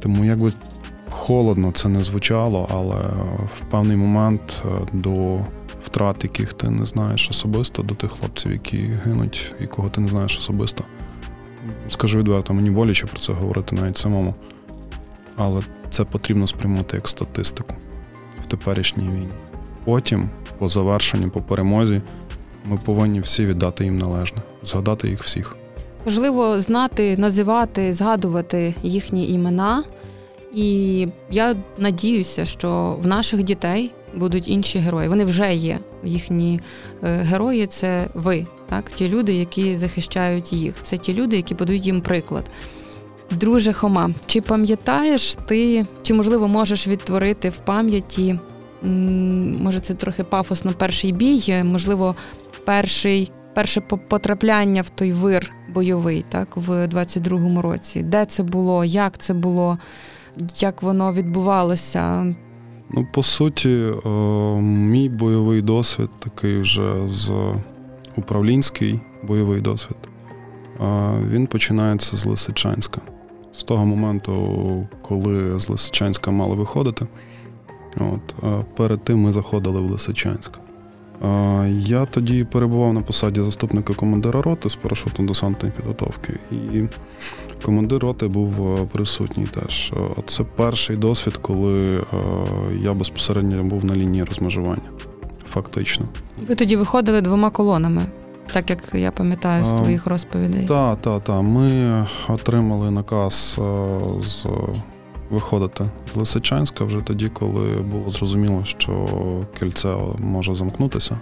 Тому 0.00 0.24
якби 0.24 0.52
холодно 1.10 1.72
це 1.72 1.88
не 1.88 2.04
звучало, 2.04 2.68
але 2.70 2.96
в 3.60 3.70
певний 3.70 3.96
момент 3.96 4.62
е, 4.64 4.68
до 4.92 5.38
втрат, 5.84 6.24
яких 6.24 6.52
ти 6.52 6.70
не 6.70 6.84
знаєш 6.84 7.30
особисто, 7.30 7.82
до 7.82 7.94
тих 7.94 8.10
хлопців, 8.10 8.52
які 8.52 8.78
гинуть, 8.78 9.54
і 9.60 9.66
кого 9.66 9.88
ти 9.88 10.00
не 10.00 10.08
знаєш 10.08 10.38
особисто 10.38 10.84
скажу 11.88 12.18
відверто, 12.18 12.54
мені 12.54 12.70
боляче 12.70 13.06
про 13.06 13.18
це 13.18 13.32
говорити 13.32 13.76
навіть 13.76 13.96
самому. 13.96 14.34
Але 15.36 15.62
це 15.90 16.04
потрібно 16.04 16.46
сприймати 16.46 16.96
як 16.96 17.08
статистику 17.08 17.74
в 18.42 18.46
теперішній 18.46 19.04
війні. 19.04 19.28
Потім, 19.84 20.28
по 20.58 20.68
завершенню, 20.68 21.30
по 21.30 21.40
перемозі, 21.40 22.02
ми 22.64 22.78
повинні 22.84 23.20
всі 23.20 23.46
віддати 23.46 23.84
їм 23.84 23.98
належне, 23.98 24.38
згадати 24.62 25.08
їх 25.08 25.22
всіх. 25.22 25.56
Важливо 26.04 26.60
знати, 26.60 27.16
називати, 27.16 27.92
згадувати 27.92 28.74
їхні 28.82 29.28
імена, 29.32 29.84
І 30.54 31.08
я 31.30 31.56
надіюся, 31.78 32.44
що 32.44 32.98
в 33.02 33.06
наших 33.06 33.42
дітей 33.42 33.94
будуть 34.14 34.48
інші 34.48 34.78
герої. 34.78 35.08
Вони 35.08 35.24
вже 35.24 35.54
є. 35.54 35.78
Їхні 36.04 36.60
е, 37.02 37.16
герої 37.16 37.66
це 37.66 38.06
ви, 38.14 38.46
так? 38.68 38.92
Ті 38.92 39.08
люди, 39.08 39.32
які 39.32 39.74
захищають 39.76 40.52
їх. 40.52 40.74
Це 40.82 40.96
ті 40.98 41.14
люди, 41.14 41.36
які 41.36 41.54
подають 41.54 41.86
їм 41.86 42.00
приклад. 42.00 42.50
Друже 43.30 43.72
Хома, 43.72 44.10
чи 44.26 44.40
пам'ятаєш 44.40 45.34
ти, 45.46 45.86
чи 46.02 46.14
можливо 46.14 46.48
можеш 46.48 46.88
відтворити 46.88 47.50
в 47.50 47.56
пам'яті? 47.56 48.38
Може, 49.62 49.80
це 49.80 49.94
трохи 49.94 50.24
пафосно 50.24 50.72
перший 50.78 51.12
бій, 51.12 51.62
можливо, 51.64 52.16
перший, 52.64 53.30
перше 53.54 53.80
потрапляння 53.80 54.82
в 54.82 54.88
той 54.88 55.12
вир 55.12 55.52
бойовий, 55.74 56.24
так, 56.28 56.56
в 56.56 56.70
22-му 56.70 57.62
році. 57.62 58.02
Де 58.02 58.24
це 58.24 58.42
було, 58.42 58.84
як 58.84 59.18
це 59.18 59.34
було, 59.34 59.78
як 60.58 60.82
воно 60.82 61.12
відбувалося? 61.12 62.34
Ну, 62.90 63.06
по 63.14 63.22
суті, 63.22 63.92
е, 64.06 64.08
мій 64.60 65.08
бойовий 65.08 65.62
досвід 65.62 66.08
такий 66.18 66.60
вже 66.60 67.08
з 67.08 67.32
управлінський 68.16 69.00
бойовий 69.22 69.60
досвід. 69.60 69.96
Він 71.30 71.46
починається 71.46 72.16
з 72.16 72.26
Лисичанська. 72.26 73.00
З 73.52 73.64
того 73.64 73.86
моменту, 73.86 74.86
коли 75.02 75.58
з 75.58 75.68
Лисичанська 75.68 76.30
мали 76.30 76.54
виходити. 76.54 77.06
От, 77.96 78.34
Перед 78.76 79.04
тим 79.04 79.18
ми 79.18 79.32
заходили 79.32 79.80
в 79.80 79.90
Лисичанськ. 79.90 80.58
Я 81.70 82.06
тоді 82.06 82.44
перебував 82.44 82.94
на 82.94 83.00
посаді 83.00 83.42
заступника 83.42 83.94
командира 83.94 84.42
роти 84.42 84.70
з 84.70 84.76
парашутно 84.76 85.26
десантної 85.26 85.74
підготовки, 85.76 86.38
і 86.50 86.82
командир 87.64 87.98
роти 87.98 88.28
був 88.28 88.78
е, 88.80 88.86
присутній 88.92 89.46
теж. 89.46 89.92
Це 90.26 90.44
перший 90.56 90.96
досвід, 90.96 91.36
коли 91.36 91.96
е, 91.98 92.02
я 92.82 92.94
безпосередньо 92.94 93.64
був 93.64 93.84
на 93.84 93.96
лінії 93.96 94.24
розмежування. 94.24 94.90
Фактично. 95.52 96.06
Ви 96.48 96.54
тоді 96.54 96.76
виходили 96.76 97.20
двома 97.20 97.50
колонами, 97.50 98.06
так 98.52 98.70
як 98.70 98.78
я 98.94 99.10
пам'ятаю 99.10 99.64
з 99.64 99.80
твоїх 99.80 100.06
розповідей. 100.06 100.66
Так, 100.66 101.02
так, 101.02 101.24
так. 101.24 101.42
Ми 101.42 102.06
отримали 102.28 102.90
наказ 102.90 103.58
е, 103.58 103.98
з 104.24 104.46
виходити 105.30 105.90
з 106.14 106.16
Лисичанська 106.16 106.84
вже 106.84 107.00
тоді, 107.00 107.28
коли 107.28 107.68
було 107.68 108.10
зрозуміло, 108.10 108.64
що 108.64 109.08
кільце 109.58 109.96
може 110.18 110.54
замкнутися. 110.54 111.20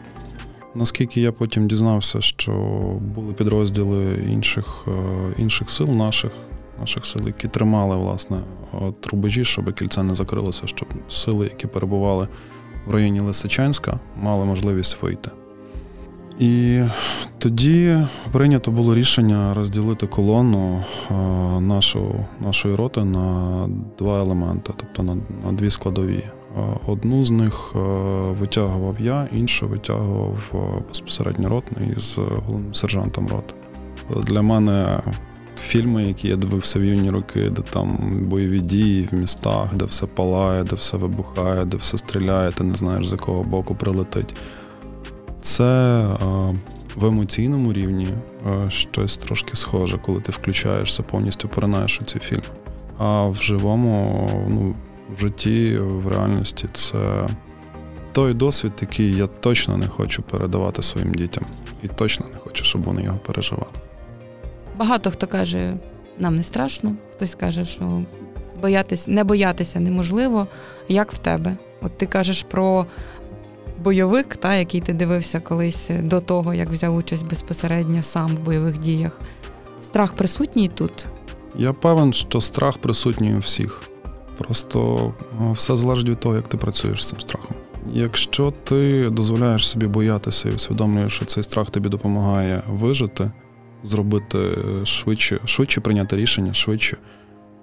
Наскільки 0.75 1.20
я 1.20 1.32
потім 1.32 1.68
дізнався, 1.68 2.20
що 2.20 2.52
були 3.00 3.32
підрозділи 3.32 4.25
інших 4.32 4.84
е, 4.88 4.92
інших 5.38 5.70
сил 5.70 5.88
наших, 5.88 6.30
наших 6.80 7.06
сил, 7.06 7.26
які 7.26 7.49
тримали 7.49 7.96
власне 7.96 8.40
от 8.72 9.06
рубежі, 9.06 9.44
щоб 9.44 9.75
кільце 9.75 10.02
не 10.02 10.14
закрилося, 10.14 10.66
щоб 10.66 10.88
сили, 11.08 11.44
які 11.44 11.66
перебували 11.66 12.28
в 12.87 12.94
районі 12.94 13.20
Лисичанська, 13.20 14.00
мали 14.16 14.44
можливість 14.44 15.02
вийти. 15.02 15.30
І 16.40 16.82
тоді 17.38 17.99
прийнято 18.32 18.70
було 18.70 18.94
рішення 18.94 19.54
розділити 19.54 20.06
колону 20.06 20.85
е, 21.11 21.14
нашу, 21.61 22.14
нашої 22.40 22.75
роти 22.75 23.04
на 23.04 23.68
два 23.99 24.20
елементи, 24.20 24.73
тобто 24.76 25.02
на, 25.02 25.14
на 25.44 25.52
дві 25.52 25.70
складові. 25.70 26.25
Е, 26.59 26.61
одну 26.87 27.25
з 27.25 27.30
них 27.30 27.73
е, 27.76 27.78
витягував 28.40 28.97
я, 29.00 29.28
іншу 29.32 29.68
витягував 29.68 30.38
безпосередньо 30.88 31.49
ротний 31.49 31.94
з 31.97 32.18
головним 32.18 32.75
сержантом 32.75 33.28
роти. 33.28 33.54
Для 34.23 34.42
мене 34.42 35.00
фільми, 35.59 36.04
які 36.04 36.28
я 36.28 36.37
дивився 36.37 36.78
в 36.78 36.85
юні 36.85 37.11
роки, 37.11 37.50
де 37.50 37.62
там 37.62 37.99
бойові 38.23 38.61
дії 38.61 39.09
в 39.12 39.14
містах, 39.14 39.75
де 39.75 39.85
все 39.85 40.06
палає, 40.06 40.64
де 40.64 40.76
все 40.76 40.97
вибухає, 40.97 41.64
де 41.64 41.76
все 41.76 41.99
стріляє, 41.99 42.52
ти 42.52 42.64
не 42.64 42.75
знаєш, 42.75 43.09
з 43.09 43.12
якого 43.12 43.42
боку 43.42 43.75
прилетить. 43.75 44.35
Це 45.40 46.02
в 46.97 47.06
емоційному 47.06 47.73
рівні 47.73 48.09
щось 48.68 49.16
трошки 49.16 49.56
схоже, 49.56 49.99
коли 49.99 50.20
ти 50.20 50.32
включаєшся, 50.32 51.02
повністю 51.02 51.49
поринаєш 51.49 52.00
у 52.00 52.04
ці 52.04 52.18
фільми. 52.18 52.42
А 52.99 53.26
в 53.26 53.35
живому, 53.35 54.30
ну, 54.49 54.75
в 55.16 55.20
житті, 55.20 55.78
в 55.78 56.09
реальності 56.09 56.68
це 56.73 57.28
той 58.12 58.35
досвід, 58.35 58.73
який 58.80 59.16
я 59.16 59.26
точно 59.26 59.76
не 59.76 59.88
хочу 59.88 60.23
передавати 60.23 60.82
своїм 60.82 61.14
дітям, 61.14 61.44
і 61.82 61.88
точно 61.88 62.26
не 62.32 62.38
хочу, 62.38 62.64
щоб 62.64 62.82
вони 62.82 63.02
його 63.02 63.18
переживали. 63.18 63.73
Багато 64.76 65.11
хто 65.11 65.26
каже, 65.26 65.73
нам 66.18 66.37
не 66.37 66.42
страшно, 66.42 66.94
хтось 67.12 67.35
каже, 67.35 67.64
що 67.64 68.02
боятися, 68.62 69.11
не 69.11 69.25
боятися 69.25 69.80
неможливо. 69.80 70.47
Як 70.88 71.12
в 71.12 71.18
тебе? 71.18 71.56
От 71.82 71.99
ти 71.99 72.06
кажеш 72.06 72.42
про 72.42 72.87
бойовик, 73.80 74.37
та, 74.37 74.54
який 74.54 74.80
ти 74.80 74.92
дивився 74.92 75.40
колись 75.40 75.90
до 76.02 76.20
того, 76.20 76.54
як 76.54 76.68
взяв 76.68 76.96
участь 76.96 77.28
безпосередньо 77.28 78.02
сам 78.02 78.28
в 78.28 78.40
бойових 78.40 78.78
діях. 78.78 79.20
Страх 79.80 80.12
присутній 80.12 80.68
тут? 80.68 81.06
Я 81.58 81.72
певен, 81.72 82.12
що 82.12 82.40
страх 82.40 82.78
присутній 82.78 83.34
у 83.34 83.38
всіх. 83.38 83.82
Просто 84.38 85.12
все 85.52 85.76
залежить 85.76 86.08
від 86.08 86.20
того, 86.20 86.37
як 86.37 86.49
ти 86.49 86.56
працюєш 86.56 87.04
з 87.04 87.08
цим 87.08 87.20
страхом. 87.20 87.56
Якщо 87.92 88.52
ти 88.64 89.10
дозволяєш 89.10 89.68
собі 89.68 89.87
боятися 89.87 90.49
і 90.49 90.52
усвідомлюєш, 90.52 91.12
що 91.12 91.25
цей 91.25 91.44
страх 91.44 91.70
тобі 91.70 91.88
допомагає 91.88 92.62
вижити, 92.68 93.30
зробити 93.84 94.38
швидше, 94.84 95.40
швидше 95.44 95.80
прийняти 95.80 96.16
рішення, 96.16 96.52
швидше 96.52 96.96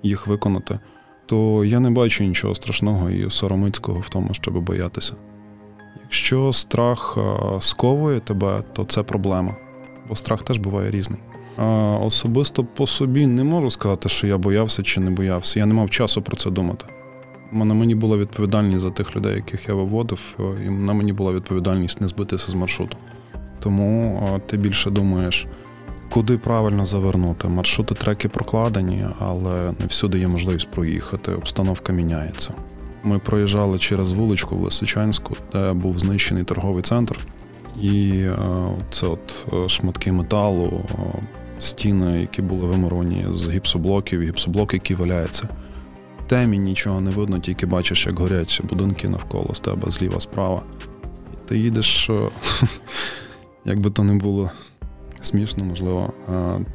їх 0.03 0.27
виконати, 0.27 0.79
то 1.25 1.65
я 1.65 1.79
не 1.79 1.89
бачу 1.89 2.23
нічого 2.23 2.55
страшного 2.55 3.09
і 3.09 3.29
соромицького 3.29 3.99
в 3.99 4.09
тому, 4.09 4.33
щоб 4.33 4.59
боятися. 4.59 5.13
Якщо 6.07 6.53
страх 6.53 7.17
сковує 7.59 8.19
тебе, 8.19 8.63
то 8.73 8.85
це 8.85 9.03
проблема, 9.03 9.55
бо 10.09 10.15
страх 10.15 10.43
теж 10.43 10.57
буває 10.57 10.91
різний. 10.91 11.19
Особисто 12.01 12.63
по 12.63 12.87
собі 12.87 13.27
не 13.27 13.43
можу 13.43 13.69
сказати, 13.69 14.09
що 14.09 14.27
я 14.27 14.37
боявся 14.37 14.83
чи 14.83 14.99
не 14.99 15.11
боявся. 15.11 15.59
Я 15.59 15.65
не 15.65 15.73
мав 15.73 15.89
часу 15.89 16.21
про 16.21 16.35
це 16.35 16.49
думати. 16.49 16.85
На 17.51 17.73
мені 17.73 17.95
була 17.95 18.17
відповідальність 18.17 18.81
за 18.81 18.91
тих 18.91 19.15
людей, 19.15 19.35
яких 19.35 19.69
я 19.69 19.73
виводив, 19.73 20.19
і 20.65 20.69
на 20.69 20.93
мені 20.93 21.13
була 21.13 21.31
відповідальність 21.31 22.01
не 22.01 22.07
збитися 22.07 22.51
з 22.51 22.55
маршруту. 22.55 22.97
Тому 23.59 24.41
ти 24.45 24.57
більше 24.57 24.89
думаєш, 24.89 25.47
куди 26.09 26.37
правильно 26.37 26.85
завернути. 26.85 27.47
Маршрути 27.47 27.95
треки 27.95 28.29
прокладені, 28.29 29.05
але 29.19 29.71
не 29.79 29.85
всюди 29.85 30.19
є 30.19 30.27
можливість 30.27 30.71
проїхати. 30.71 31.31
Обстановка 31.31 31.93
міняється. 31.93 32.53
Ми 33.03 33.19
проїжджали 33.19 33.79
через 33.79 34.13
вуличку 34.13 34.55
в 34.55 34.61
Лисичанську, 34.61 35.35
де 35.53 35.73
був 35.73 35.99
знищений 35.99 36.43
торговий 36.43 36.83
центр. 36.83 37.19
І 37.81 38.09
е, 38.11 38.37
це 38.89 39.07
от 39.07 39.45
е, 39.53 39.69
шматки 39.69 40.11
металу, 40.11 40.65
е, 40.65 40.93
стіни, 41.59 42.21
які 42.21 42.41
були 42.41 42.67
вимуровані 42.67 43.25
з 43.31 43.49
гіпсоблоків, 43.49 44.21
гіпсоблоки, 44.21 44.75
які 44.75 44.95
валяються. 44.95 45.47
Темі 46.27 46.57
нічого 46.57 47.01
не 47.01 47.11
видно, 47.11 47.39
тільки 47.39 47.65
бачиш, 47.65 48.05
як 48.05 48.19
горять 48.19 48.61
будинки 48.69 49.09
навколо 49.09 49.53
з 49.53 49.59
тебе 49.59 49.91
зліва, 49.91 50.19
справа. 50.19 50.61
І 51.33 51.49
ти 51.49 51.57
їдеш, 51.57 52.09
як 53.65 53.79
би 53.79 53.89
то 53.89 54.03
не 54.03 54.13
було 54.13 54.51
смішно, 55.19 55.63
можливо. 55.63 56.13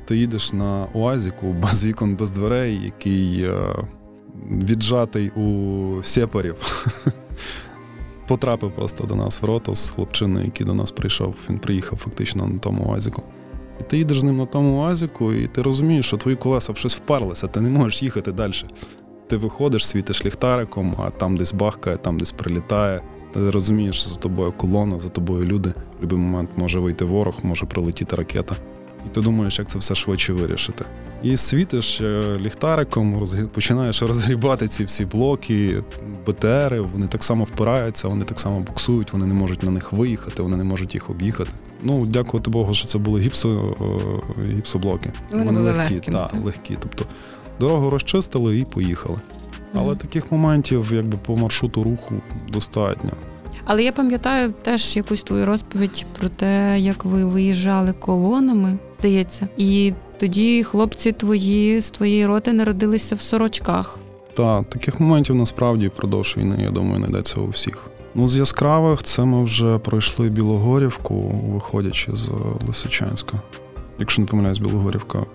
Ти 0.05 0.17
їдеш 0.17 0.53
на 0.53 0.87
Уазіку 0.93 1.53
без 1.53 1.85
вікон, 1.85 2.17
без 2.17 2.31
дверей, 2.31 2.81
який 2.85 3.49
віджатий 4.51 5.31
у 5.31 6.03
сепарів. 6.03 6.85
Потрапив 8.29 8.73
просто 8.73 9.05
до 9.05 9.15
нас 9.15 9.43
в 9.43 9.45
роту 9.45 9.75
з 9.75 9.91
хлопчиною, 9.91 10.45
який 10.45 10.67
до 10.67 10.75
нас 10.75 10.91
прийшов. 10.91 11.35
Він 11.51 11.59
приїхав 11.59 11.99
фактично 11.99 12.47
на 12.47 12.59
тому 12.59 12.85
Уазіку. 12.85 13.23
І 13.81 13.83
ти 13.83 13.99
їдеш 13.99 14.21
з 14.21 14.25
ним 14.25 14.37
на 14.37 14.47
тому 14.47 14.79
Уазіку, 14.79 15.33
і 15.33 15.49
ти 15.49 15.63
розумієш, 15.63 16.07
що 16.07 16.17
твої 16.17 16.37
колеса 16.37 16.75
щось 16.75 16.97
впарлися, 16.97 17.47
ти 17.47 17.61
не 17.61 17.71
можеш 17.71 18.03
їхати 18.03 18.33
далі. 18.33 18.53
Ти 19.27 19.37
виходиш, 19.37 19.87
світиш 19.87 20.25
ліхтариком, 20.25 20.95
а 20.99 21.11
там 21.11 21.37
десь 21.37 21.53
бахкає, 21.53 21.97
там 21.97 22.19
десь 22.19 22.33
прилітає. 22.33 23.03
Ти 23.33 23.51
розумієш, 23.51 24.01
що 24.01 24.11
за 24.11 24.21
тобою 24.21 24.53
колона, 24.53 24.99
за 24.99 25.09
тобою 25.09 25.47
люди. 25.47 25.71
В 25.71 25.75
будь-який 26.01 26.19
момент 26.19 26.51
може 26.57 26.79
вийти 26.79 27.05
ворог, 27.05 27.35
може 27.43 27.67
прилетіти 27.67 28.17
ракета. 28.17 28.57
І 29.07 29.09
ти 29.15 29.21
думаєш, 29.21 29.59
як 29.59 29.69
це 29.69 29.79
все 29.79 29.95
швидше 29.95 30.33
вирішити. 30.33 30.85
І 31.23 31.37
світиш 31.37 32.01
е, 32.01 32.39
ліхтариком, 32.41 33.25
починаєш 33.55 34.03
розгрібати 34.03 34.69
ці 34.69 34.85
всі 34.85 35.05
блоки, 35.05 35.83
БТРи, 36.27 36.81
вони 36.81 37.07
так 37.07 37.25
само 37.25 37.45
впираються, 37.45 38.09
вони 38.09 38.25
так 38.25 38.41
само 38.41 38.61
буксують, 38.61 39.13
вони 39.13 39.27
не 39.27 39.35
можуть 39.35 39.63
на 39.63 39.71
них 39.71 39.93
виїхати, 39.93 40.43
вони 40.43 40.57
не 40.57 40.65
можуть 40.65 40.95
їх 40.95 41.11
об'їхати. 41.11 41.51
Ну, 41.83 42.07
дякувати 42.07 42.51
Богу, 42.51 42.75
що 42.75 42.89
це 42.89 42.99
були 42.99 43.21
гіпсо, 43.21 43.77
е, 44.39 44.55
гіпсоблоки. 44.57 45.13
Вони, 45.31 45.45
вони 45.45 45.59
були 45.59 45.73
легкі, 45.73 45.95
легкі, 45.95 46.11
так, 46.11 46.35
легкі. 46.45 46.77
Тобто 46.81 47.05
дорогу 47.61 47.91
розчистили 47.91 48.59
і 48.59 48.65
поїхали. 48.65 49.19
Але 49.75 49.95
mm 49.95 49.99
таких 49.99 50.33
моментів, 50.33 50.93
якби 50.93 51.19
по 51.27 51.37
маршруту 51.37 51.83
руху, 51.83 52.15
достатньо. 52.53 53.11
Але 53.65 53.83
я 53.83 53.93
пам'ятаю 53.93 54.55
теж 54.63 54.97
якусь 54.97 55.23
твою 55.23 55.47
розповідь 55.47 56.07
про 56.19 56.29
те, 56.29 56.81
як 56.81 57.05
ви 57.05 57.25
виїжджали 57.25 57.93
колонами, 57.93 58.79
здається, 58.99 59.49
і 59.57 59.93
тоді 60.19 60.65
хлопці 60.65 61.13
твої 61.13 61.81
з 61.81 61.91
твоєї 61.91 62.27
роти 62.27 62.53
народилися 62.53 63.15
в 63.15 63.21
сорочках. 63.21 63.99
Та 64.37 64.63
таких 64.63 65.01
моментів 65.01 65.37
насправді 65.37 65.89
впродовж 65.89 66.37
війни, 66.37 66.57
я 66.63 66.71
думаю, 66.71 66.97
знайдеться 66.97 67.41
у 67.41 67.49
всіх. 67.49 67.87
Ну, 68.15 68.29
з 68.29 68.37
яскравих 68.37 69.03
це 69.03 69.25
ми 69.25 69.45
вже 69.45 69.79
пройшли 69.79 70.29
Білогорівку, 70.29 71.15
виходячи 71.55 72.13
з 72.17 72.31
Лисичанська. 72.67 73.41
Якщо 73.99 74.23
не 74.23 74.29
помиляюсь, 74.29 74.59
Білогорівка. 74.59 75.27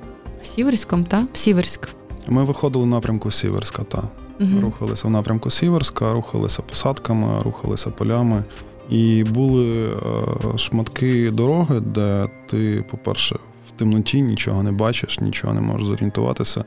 Сіверськом, 0.43 1.05
та? 1.05 1.27
Сіверськ. 1.34 1.89
Ми 2.27 2.43
виходили 2.43 2.86
в 2.86 2.88
напрямку 2.88 3.31
Сіверська, 3.31 3.84
та. 3.84 4.03
Угу. 4.39 4.60
Рухалися 4.62 5.08
в 5.08 5.12
напрямку 5.12 5.50
Сіверська, 5.50 6.12
рухалися 6.12 6.62
посадками, 6.62 7.39
рухалися 7.39 7.89
полями. 7.89 8.44
І 8.89 9.24
були 9.24 9.88
е, 9.88 10.58
шматки 10.58 11.32
дороги, 11.32 11.79
де 11.79 12.29
ти, 12.48 12.86
по-перше, 12.91 13.36
в 13.67 13.72
темноті 13.79 14.22
нічого 14.22 14.63
не 14.63 14.72
бачиш, 14.72 15.20
нічого 15.20 15.53
не 15.53 15.62
можеш 15.62 15.88
зорієнтуватися. 15.88 16.65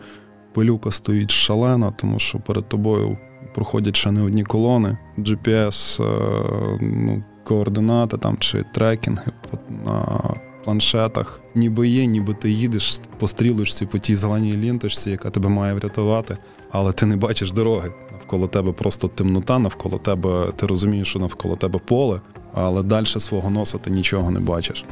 Пилюка 0.53 0.91
стоїть 0.91 1.31
шалена, 1.31 1.91
тому 1.91 2.19
що 2.19 2.39
перед 2.39 2.69
тобою 2.69 3.19
проходять 3.55 3.97
ще 3.97 4.11
не 4.11 4.23
одні 4.23 4.45
колони, 4.45 4.99
GPS, 5.19 6.03
е, 6.03 6.79
ну, 6.81 7.25
координати 7.45 8.17
там 8.17 8.37
чи 8.39 8.65
трекінги 8.75 9.33
на 9.69 10.21
планшетах. 10.65 11.41
Ніби 11.55 11.89
є, 11.89 12.07
ніби 12.07 12.35
ти 12.35 12.51
їдеш 12.51 13.01
по 13.19 13.29
стрілочці 13.29 13.87
по 13.87 13.99
тій 13.99 14.15
зеленій 14.15 14.53
лінточці, 14.53 15.11
яка 15.11 15.31
тебе 15.31 15.49
має 15.49 15.75
врятувати, 15.75 16.37
але 16.71 16.93
ти 16.93 17.07
не 17.07 17.17
бачиш 17.17 17.53
дороги. 17.53 17.93
Навколо 18.13 18.49
тебе 18.49 18.73
просто 18.73 19.09
темнота, 19.09 19.59
навколо 19.59 19.99
тебе 19.99 20.53
ти 20.57 20.67
розумієш, 20.67 21.09
що 21.09 21.19
навколо 21.19 21.57
тебе 21.57 21.79
поле, 21.79 22.21
але 22.55 22.83
далі 22.83 23.07
свого 23.07 23.51
носа 23.51 23.79
ти 23.79 23.91
нічого 23.91 24.31
не 24.31 24.41
бачиш. 24.41 24.85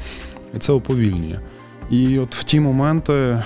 І 0.55 0.59
це 0.59 0.73
уповільнює. 0.73 1.41
І 1.91 2.19
от 2.19 2.35
в 2.35 2.45
ті 2.45 2.61
моменти, 2.61 3.13
е, 3.13 3.43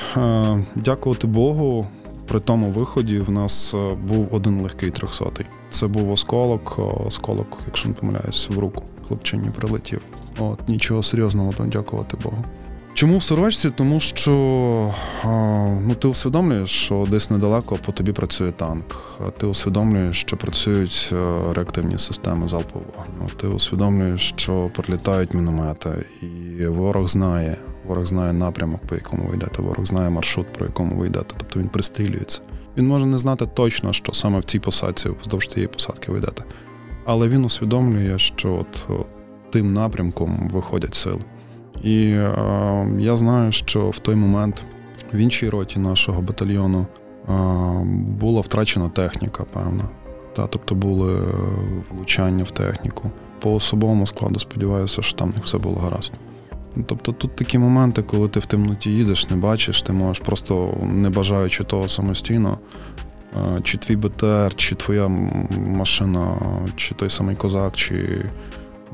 дякувати 0.74 1.26
Богу, 1.26 1.86
при 2.28 2.40
тому 2.40 2.70
виході 2.70 3.18
в 3.18 3.30
нас 3.30 3.74
е, 3.74 3.94
був 4.08 4.28
один 4.30 4.60
легкий 4.60 4.90
трьохсотий. 4.90 5.46
Це 5.70 5.86
був 5.86 6.10
осколок, 6.10 6.78
осколок, 7.06 7.58
якщо 7.66 7.88
не 7.88 7.94
помиляюсь, 7.94 8.50
в 8.50 8.58
руку 8.58 8.84
хлопчині 9.12 9.48
прилетів. 9.56 10.00
От 10.38 10.68
нічого 10.68 11.02
серйозного, 11.02 11.52
то 11.52 11.64
дякувати 11.64 12.16
Богу. 12.22 12.44
Чому 12.94 13.18
в 13.18 13.22
сорочці? 13.22 13.70
Тому 13.70 14.00
що 14.00 14.32
ну, 15.86 15.94
ти 15.98 16.08
усвідомлюєш, 16.08 16.68
що 16.70 17.06
десь 17.10 17.30
недалеко 17.30 17.78
по 17.86 17.92
тобі 17.92 18.12
працює 18.12 18.52
танк. 18.52 19.20
Ти 19.38 19.46
усвідомлюєш, 19.46 20.20
що 20.20 20.36
працюють 20.36 21.10
е, 21.12 21.38
реактивні 21.54 21.98
системи 21.98 22.48
залпового 22.48 22.92
вогню. 22.96 23.30
Ти 23.36 23.46
усвідомлюєш, 23.46 24.28
що 24.36 24.70
прилітають 24.74 25.34
міномети, 25.34 26.04
і 26.22 26.66
ворог 26.66 27.08
знає. 27.08 27.56
Ворог 27.86 28.06
знає 28.06 28.32
напрямок, 28.32 28.80
по 28.86 28.94
якому 28.94 29.28
ви 29.28 29.34
йдете, 29.34 29.62
ворог 29.62 29.86
знає 29.86 30.10
маршрут, 30.10 30.52
про 30.52 30.66
якому 30.66 30.96
ви 30.96 31.06
йдете. 31.06 31.34
Тобто 31.38 31.60
він 31.60 31.68
пристрілюється. 31.68 32.40
Він 32.76 32.86
може 32.86 33.06
не 33.06 33.18
знати 33.18 33.46
точно, 33.54 33.92
що 33.92 34.12
саме 34.12 34.40
в 34.40 34.44
цій 34.44 34.58
посадці, 34.58 35.10
вздовж 35.22 35.46
цієї 35.46 35.68
посадки 35.68 36.12
ви 36.12 36.18
йдете. 36.18 36.44
Але 37.04 37.28
він 37.28 37.44
усвідомлює, 37.44 38.18
що 38.18 38.54
от 38.54 38.86
тим 39.50 39.72
напрямком 39.72 40.50
виходять 40.52 40.94
сили. 40.94 41.20
І 41.82 42.06
е, 42.06 42.86
я 42.98 43.16
знаю, 43.16 43.52
що 43.52 43.90
в 43.90 43.98
той 43.98 44.14
момент 44.14 44.64
в 45.12 45.16
іншій 45.16 45.48
роті 45.48 45.80
нашого 45.80 46.22
батальйону 46.22 46.80
е, 46.80 47.32
була 48.20 48.40
втрачена 48.40 48.88
техніка, 48.88 49.44
певна. 49.52 49.84
Та, 50.36 50.46
Тобто 50.46 50.74
були 50.74 51.20
влучання 51.90 52.44
в 52.44 52.50
техніку. 52.50 53.10
По 53.40 53.54
особовому 53.54 54.06
складу 54.06 54.38
сподіваюся, 54.38 55.02
що 55.02 55.18
там 55.18 55.30
них 55.30 55.44
все 55.44 55.58
було 55.58 55.76
гаразд. 55.76 56.12
Тобто 56.86 57.12
тут 57.12 57.36
такі 57.36 57.58
моменти, 57.58 58.02
коли 58.02 58.28
ти 58.28 58.40
в 58.40 58.46
темноті 58.46 58.90
їдеш, 58.90 59.30
не 59.30 59.36
бачиш, 59.36 59.82
ти 59.82 59.92
можеш 59.92 60.24
просто 60.24 60.74
не 60.92 61.10
бажаючи 61.10 61.64
того 61.64 61.88
самостійно, 61.88 62.58
е, 62.58 62.92
чи 63.62 63.78
твій 63.78 63.96
БТР, 63.96 64.54
чи 64.56 64.74
твоя 64.74 65.08
машина, 65.66 66.36
чи 66.76 66.94
той 66.94 67.10
самий 67.10 67.36
козак, 67.36 67.76
чи 67.76 68.24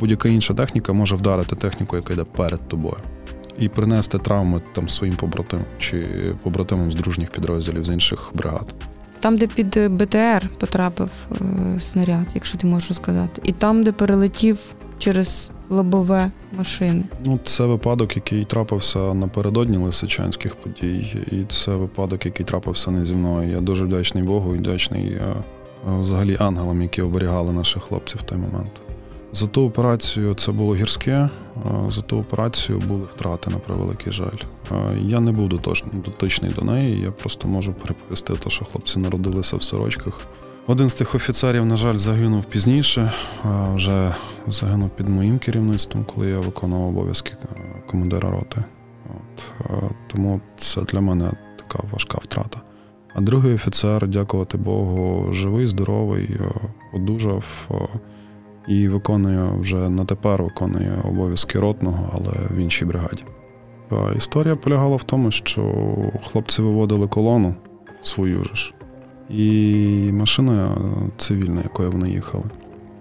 будь-яка 0.01 0.29
інша 0.29 0.55
техніка 0.55 0.93
може 0.93 1.17
вдарити 1.17 1.57
техніку, 1.57 1.97
яка 1.97 2.13
йде 2.13 2.25
перед 2.25 2.69
тобою, 2.69 2.97
і 3.59 3.69
принести 3.69 4.19
травми 4.19 4.61
там 4.73 4.89
своїм 4.89 5.17
побратимам 5.17 5.67
чи 5.79 6.07
побратимам 6.43 6.91
з 6.91 6.95
дружніх 6.95 7.31
підрозділів 7.31 7.85
з 7.85 7.89
інших 7.89 8.31
бригад. 8.35 8.75
Там, 9.21 9.37
де 9.37 9.47
під 9.47 9.79
БТР 9.91 10.51
потрапив 10.59 11.11
е, 11.33 11.81
снаряд, 11.81 12.27
якщо 12.35 12.59
ти 12.59 12.67
можеш 12.67 12.97
сказати, 12.97 13.43
і 13.45 13.53
там, 13.53 13.83
де 13.85 13.93
перелетів 13.93 14.59
через 14.99 15.51
лобове 15.71 16.31
машини. 16.53 17.05
Ну, 17.25 17.39
це 17.45 17.65
випадок, 17.65 18.17
який 18.17 18.45
трапився 18.45 19.15
напередодні 19.15 19.77
лисичанських 19.77 20.55
подій, 20.57 21.17
і 21.33 21.45
це 21.49 21.75
випадок, 21.75 22.27
який 22.27 22.47
трапився 22.47 22.91
не 22.91 23.05
зі 23.05 23.15
мною. 23.15 23.51
Я 23.51 23.61
дуже 23.61 23.85
вдячний 23.85 24.25
Богу 24.25 24.55
і 24.55 24.59
вдячний 24.59 25.07
е, 25.07 25.35
взагалі 26.01 26.37
ангелам, 26.41 26.83
які 26.83 27.03
оберігали 27.03 27.53
наших 27.53 27.83
хлопців 27.83 28.21
в 28.21 28.23
той 28.23 28.39
момент. 28.39 28.71
За 29.33 29.47
ту 29.47 29.67
операцію 29.67 30.35
це 30.35 30.53
було 30.53 30.75
гірське, 30.75 31.29
за 31.89 32.03
ту 32.03 32.19
операцію 32.19 32.79
були 32.79 33.03
втрати 33.15 33.51
на 33.51 33.59
превеликий 33.59 34.13
жаль. 34.13 34.39
Я 35.01 35.21
не 35.21 35.33
буду 35.33 35.61
дотичний 35.93 36.51
до 36.53 36.63
неї, 36.63 37.01
я 37.01 37.11
просто 37.11 37.49
можу 37.49 37.73
переповісти, 37.73 38.35
те, 38.35 38.51
що 38.51 38.65
хлопці 38.65 38.99
народилися 38.99 39.57
в 39.57 39.63
сорочках. 39.63 40.27
Один 40.71 40.89
з 40.89 40.95
тих 40.95 41.15
офіцерів, 41.15 41.67
на 41.67 41.77
жаль, 41.77 41.97
загинув 41.97 42.45
пізніше, 42.45 43.13
вже 43.75 44.15
загинув 44.47 44.91
під 44.91 45.09
моїм 45.09 45.39
керівництвом, 45.39 46.05
коли 46.05 46.31
я 46.31 46.39
виконував 46.39 46.89
обов'язки 46.89 47.33
командира 47.87 48.31
роти. 48.31 48.65
От, 49.07 49.45
Тому 50.07 50.41
це 50.57 50.83
для 50.83 51.01
мене 51.01 51.33
така 51.57 51.89
важка 51.93 52.19
втрата. 52.23 52.61
А 53.15 53.21
другий 53.21 53.55
офіцер, 53.55 54.09
дякувати 54.09 54.59
Богу, 54.59 55.33
живий, 55.33 55.67
здоровий, 55.67 56.41
одужав 56.95 57.45
і 58.69 58.89
виконує 58.89 59.61
вже 59.61 59.89
на 59.89 60.05
тепер 60.05 60.43
виконує 60.43 61.03
обов'язки 61.05 61.59
ротного, 61.59 62.11
але 62.15 62.47
в 62.51 62.57
іншій 62.57 62.85
бригаді. 62.85 63.23
Історія 64.17 64.57
полягала 64.57 64.97
в 64.97 65.05
тому, 65.05 65.31
що 65.31 65.75
хлопці 66.25 66.63
виводили 66.63 67.07
колону 67.07 67.55
свою 68.03 68.45
ж, 68.45 68.75
і 69.31 70.11
машина 70.13 70.79
цивільна, 71.17 71.63
якою 71.63 71.91
вони 71.91 72.11
їхали. 72.11 72.45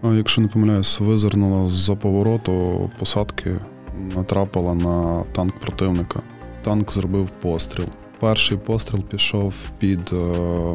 Якщо 0.04 0.42
не 0.42 0.48
помиляюсь, 0.48 1.00
визирнула 1.00 1.68
з-за 1.68 1.96
повороту 1.96 2.90
посадки, 3.00 3.56
натрапила 4.16 4.74
на 4.74 5.24
танк 5.24 5.54
противника. 5.60 6.22
Танк 6.64 6.92
зробив 6.92 7.30
постріл. 7.30 7.86
Перший 8.20 8.58
постріл 8.58 9.04
пішов 9.04 9.54
під 9.80 10.00
е, 10.14 10.16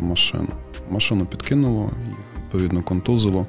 машину. 0.01 0.49
Машину 0.91 1.27
підкинуло, 1.27 1.91
відповідно 2.37 2.83
контузило. 2.83 3.47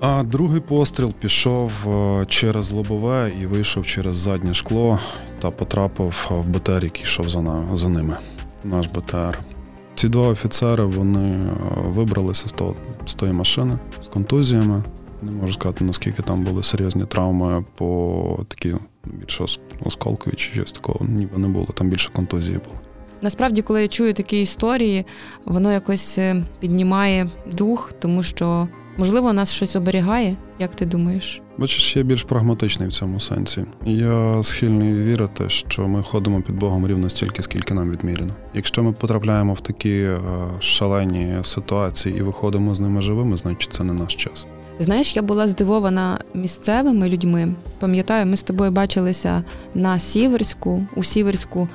А 0.00 0.22
другий 0.22 0.60
постріл 0.60 1.12
пішов 1.12 1.72
е, 1.86 2.26
через 2.28 2.72
лобове 2.72 3.32
і 3.42 3.46
вийшов 3.46 3.86
через 3.86 4.16
заднє 4.16 4.54
шкло 4.54 4.98
та 5.40 5.50
потрапив 5.50 6.30
в 6.30 6.48
БТР, 6.48 6.84
який 6.84 7.02
йшов 7.02 7.28
за 7.28 7.66
за 7.74 7.88
ними. 7.88 8.16
Наш 8.64 8.86
БТР. 8.86 9.53
Ці 9.94 10.08
два 10.08 10.28
офіцери 10.28 10.84
вони 10.84 11.28
е, 11.28 11.56
вибралися 11.76 12.48
з 12.48 12.52
того 12.52 12.74
з 13.06 13.14
тої 13.14 13.32
машини 13.32 13.78
з 14.02 14.08
контузіями. 14.08 14.82
Не 15.22 15.30
можу 15.30 15.52
сказати, 15.52 15.84
наскільки 15.84 16.22
там 16.22 16.44
були 16.44 16.62
серйозні 16.62 17.04
травми 17.04 17.64
по 17.74 18.38
такі 18.48 18.74
більше 19.04 19.44
осколкові 19.84 20.34
чи 20.34 20.52
щось 20.52 20.72
такого, 20.72 21.06
ніби 21.08 21.38
не 21.38 21.48
було, 21.48 21.66
там 21.74 21.88
більше 21.90 22.10
контузії 22.12 22.58
було. 22.64 22.80
Насправді, 23.22 23.62
коли 23.62 23.82
я 23.82 23.88
чую 23.88 24.14
такі 24.14 24.40
історії, 24.40 25.06
воно 25.44 25.72
якось 25.72 26.18
е, 26.18 26.44
піднімає 26.60 27.28
дух, 27.52 27.92
тому 28.00 28.22
що 28.22 28.68
Можливо, 28.96 29.32
нас 29.32 29.52
щось 29.52 29.76
оберігає, 29.76 30.36
як 30.58 30.74
ти 30.74 30.86
думаєш? 30.86 31.42
Бачиш, 31.58 31.96
я 31.96 32.02
більш 32.02 32.22
прагматичний 32.22 32.88
в 32.88 32.92
цьому 32.92 33.20
сенсі. 33.20 33.64
Я 33.86 34.42
схильний 34.42 34.94
вірити, 34.94 35.48
що 35.48 35.88
ми 35.88 36.02
ходимо 36.02 36.42
під 36.42 36.56
Богом 36.56 36.88
рівно 36.88 37.08
стільки, 37.08 37.42
скільки 37.42 37.74
нам 37.74 37.90
відмірено. 37.90 38.34
Якщо 38.54 38.82
ми 38.82 38.92
потрапляємо 38.92 39.54
в 39.54 39.60
такі 39.60 40.00
е, 40.00 40.18
шалені 40.60 41.36
ситуації 41.42 42.18
і 42.18 42.22
виходимо 42.22 42.74
з 42.74 42.80
ними 42.80 43.00
живими, 43.00 43.36
значить 43.36 43.72
це 43.72 43.84
не 43.84 43.92
наш 43.92 44.14
час. 44.14 44.46
Знаєш, 44.78 45.16
я 45.16 45.22
була 45.22 45.48
здивована 45.48 46.20
місцевими 46.34 47.08
людьми. 47.08 47.54
Пам'ятаю, 47.78 48.26
ми 48.26 48.36
з 48.36 48.42
тобою 48.42 48.70
бачилися 48.70 49.44
на 49.74 49.98
Сіверську, 49.98 50.86
у 50.96 51.02
Сіверську. 51.02 51.68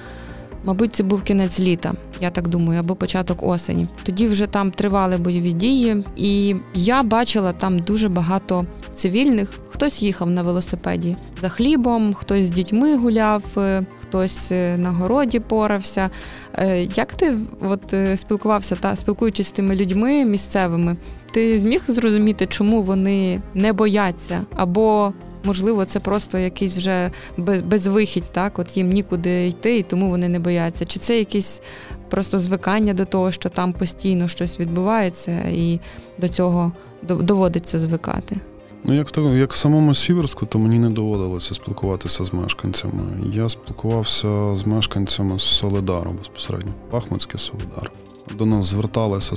Мабуть, 0.63 0.95
це 0.95 1.03
був 1.03 1.21
кінець 1.21 1.59
літа, 1.59 1.93
я 2.21 2.31
так 2.31 2.47
думаю, 2.47 2.79
або 2.79 2.95
початок 2.95 3.43
осені. 3.43 3.87
Тоді 4.03 4.27
вже 4.27 4.47
там 4.47 4.71
тривали 4.71 5.17
бойові 5.17 5.53
дії, 5.53 6.03
і 6.15 6.55
я 6.73 7.03
бачила 7.03 7.53
там 7.53 7.79
дуже 7.79 8.09
багато 8.09 8.65
цивільних. 8.93 9.59
Хтось 9.69 10.01
їхав 10.01 10.29
на 10.29 10.41
велосипеді 10.41 11.15
за 11.41 11.49
хлібом, 11.49 12.13
хтось 12.13 12.45
з 12.45 12.49
дітьми 12.49 12.97
гуляв, 12.97 13.43
е, 13.57 13.85
хтось 14.01 14.51
е, 14.51 14.77
на 14.77 14.91
городі 14.91 15.39
порався. 15.39 16.09
Е, 16.53 16.83
як 16.83 17.13
ти 17.13 17.37
от 17.61 17.93
спілкувався 18.19 18.75
та 18.75 18.95
спілкуючись 18.95 19.47
з 19.47 19.51
тими 19.51 19.75
людьми 19.75 20.25
місцевими? 20.25 20.97
Ти 21.31 21.59
зміг 21.59 21.81
зрозуміти, 21.87 22.45
чому 22.45 22.83
вони 22.83 23.41
не 23.53 23.73
бояться, 23.73 24.45
або 24.55 25.13
можливо 25.43 25.85
це 25.85 25.99
просто 25.99 26.37
якийсь 26.37 26.77
вже 26.77 27.11
без, 27.37 27.61
безвихідь, 27.61 28.31
так 28.31 28.59
от 28.59 28.77
їм 28.77 28.89
нікуди 28.89 29.47
йти, 29.47 29.77
і 29.77 29.83
тому 29.83 30.09
вони 30.09 30.29
не 30.29 30.39
бояться. 30.39 30.85
Чи 30.85 30.99
це 30.99 31.19
якийсь 31.19 31.61
просто 32.09 32.39
звикання 32.39 32.93
до 32.93 33.05
того, 33.05 33.31
що 33.31 33.49
там 33.49 33.73
постійно 33.73 34.27
щось 34.27 34.59
відбувається, 34.59 35.31
і 35.51 35.79
до 36.19 36.27
цього 36.27 36.71
доводиться 37.03 37.79
звикати. 37.79 38.37
Ну, 38.83 38.93
як 38.93 39.17
в 39.17 39.37
як 39.37 39.53
в 39.53 39.55
самому 39.55 39.93
Сіверську, 39.93 40.45
то 40.45 40.59
мені 40.59 40.79
не 40.79 40.89
доводилося 40.89 41.53
спілкуватися 41.53 42.23
з 42.23 42.33
мешканцями. 42.33 43.03
Я 43.33 43.49
спілкувався 43.49 44.55
з 44.55 44.65
мешканцями 44.65 45.39
з 45.39 45.43
Солидару 45.43 46.11
безпосередньо, 46.11 46.73
Бахмутський 46.91 47.39
Солидар. 47.39 47.91
До 48.37 48.45
нас 48.45 48.65
зверталися 48.65 49.35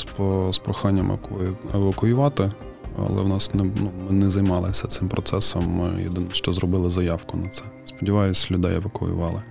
з, 0.52 0.58
проханням 0.58 1.18
евакуювати, 1.74 2.52
але 2.98 3.22
в 3.22 3.28
нас 3.28 3.54
не 3.54 3.62
ну, 3.62 3.90
ми 4.06 4.12
не 4.12 4.30
займалися 4.30 4.88
цим 4.88 5.08
процесом. 5.08 5.90
Єдине, 6.02 6.26
що 6.32 6.52
зробили 6.52 6.90
заявку 6.90 7.36
на 7.36 7.48
це. 7.48 7.62
Сподіваюсь, 7.84 8.50
людей 8.50 8.76
евакуювали. 8.76 9.42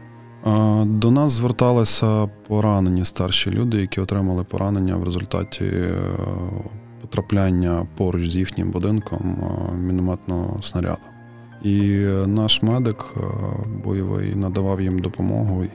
До 0.86 1.12
нас 1.12 1.32
зверталися 1.32 2.30
поранені 2.48 3.06
старші 3.06 3.52
люди, 3.52 3.82
які 3.82 4.02
отримали 4.02 4.44
поранення 4.44 4.96
в 4.96 5.04
результаті 5.04 5.66
е, 5.66 5.96
потрапляння 7.02 7.88
поруч 7.98 8.30
з 8.30 8.36
їхнім 8.36 8.72
будинком 8.72 9.38
е, 9.44 9.78
мінометного 9.78 10.62
снаряду. 10.62 11.02
І 11.64 11.82
наш 12.26 12.62
медик 12.62 13.06
е, 13.18 13.20
бойовий 13.84 14.36
надавав 14.36 14.82
їм 14.82 15.00
допомогу, 15.00 15.64
і 15.64 15.70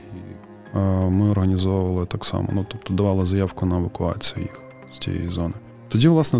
ми 1.09 1.29
організовували 1.29 2.05
так 2.05 2.25
само. 2.25 2.49
Ну 2.53 2.65
тобто 2.69 2.93
давали 2.93 3.25
заявку 3.25 3.65
на 3.65 3.77
евакуацію 3.77 4.41
їх 4.41 4.61
з 4.95 4.97
цієї 4.97 5.29
зони. 5.29 5.53
Тоді, 5.89 6.07
власне, 6.07 6.39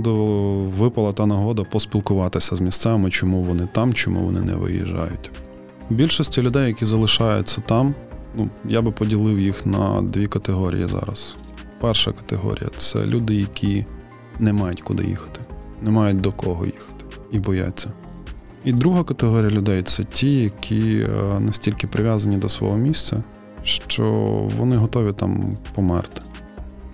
випала 0.79 1.11
та 1.11 1.25
нагода 1.25 1.63
поспілкуватися 1.63 2.55
з 2.55 2.59
місцями, 2.59 3.09
чому 3.09 3.43
вони 3.43 3.67
там, 3.71 3.93
чому 3.93 4.19
вони 4.19 4.41
не 4.41 4.55
виїжджають. 4.55 5.31
У 5.89 5.93
більшості 5.93 6.41
людей, 6.41 6.67
які 6.67 6.85
залишаються 6.85 7.61
там, 7.65 7.95
ну 8.35 8.49
я 8.65 8.81
би 8.81 8.91
поділив 8.91 9.39
їх 9.39 9.65
на 9.65 10.01
дві 10.01 10.27
категорії 10.27 10.87
зараз. 10.87 11.35
Перша 11.79 12.11
категорія 12.11 12.69
це 12.77 13.05
люди, 13.05 13.35
які 13.35 13.85
не 14.39 14.53
мають 14.53 14.81
куди 14.81 15.03
їхати, 15.03 15.39
не 15.81 15.91
мають 15.91 16.21
до 16.21 16.31
кого 16.31 16.65
їхати 16.65 17.05
і 17.31 17.39
бояться. 17.39 17.91
І 18.65 18.71
друга 18.71 19.03
категорія 19.03 19.51
людей 19.51 19.83
це 19.83 20.03
ті, 20.03 20.43
які 20.43 20.99
е, 20.99 21.39
настільки 21.39 21.87
прив'язані 21.87 22.37
до 22.37 22.49
свого 22.49 22.77
місця, 22.77 23.23
що 23.67 24.03
вони 24.57 24.75
готові 24.75 25.13
там 25.13 25.57
померти. 25.75 26.21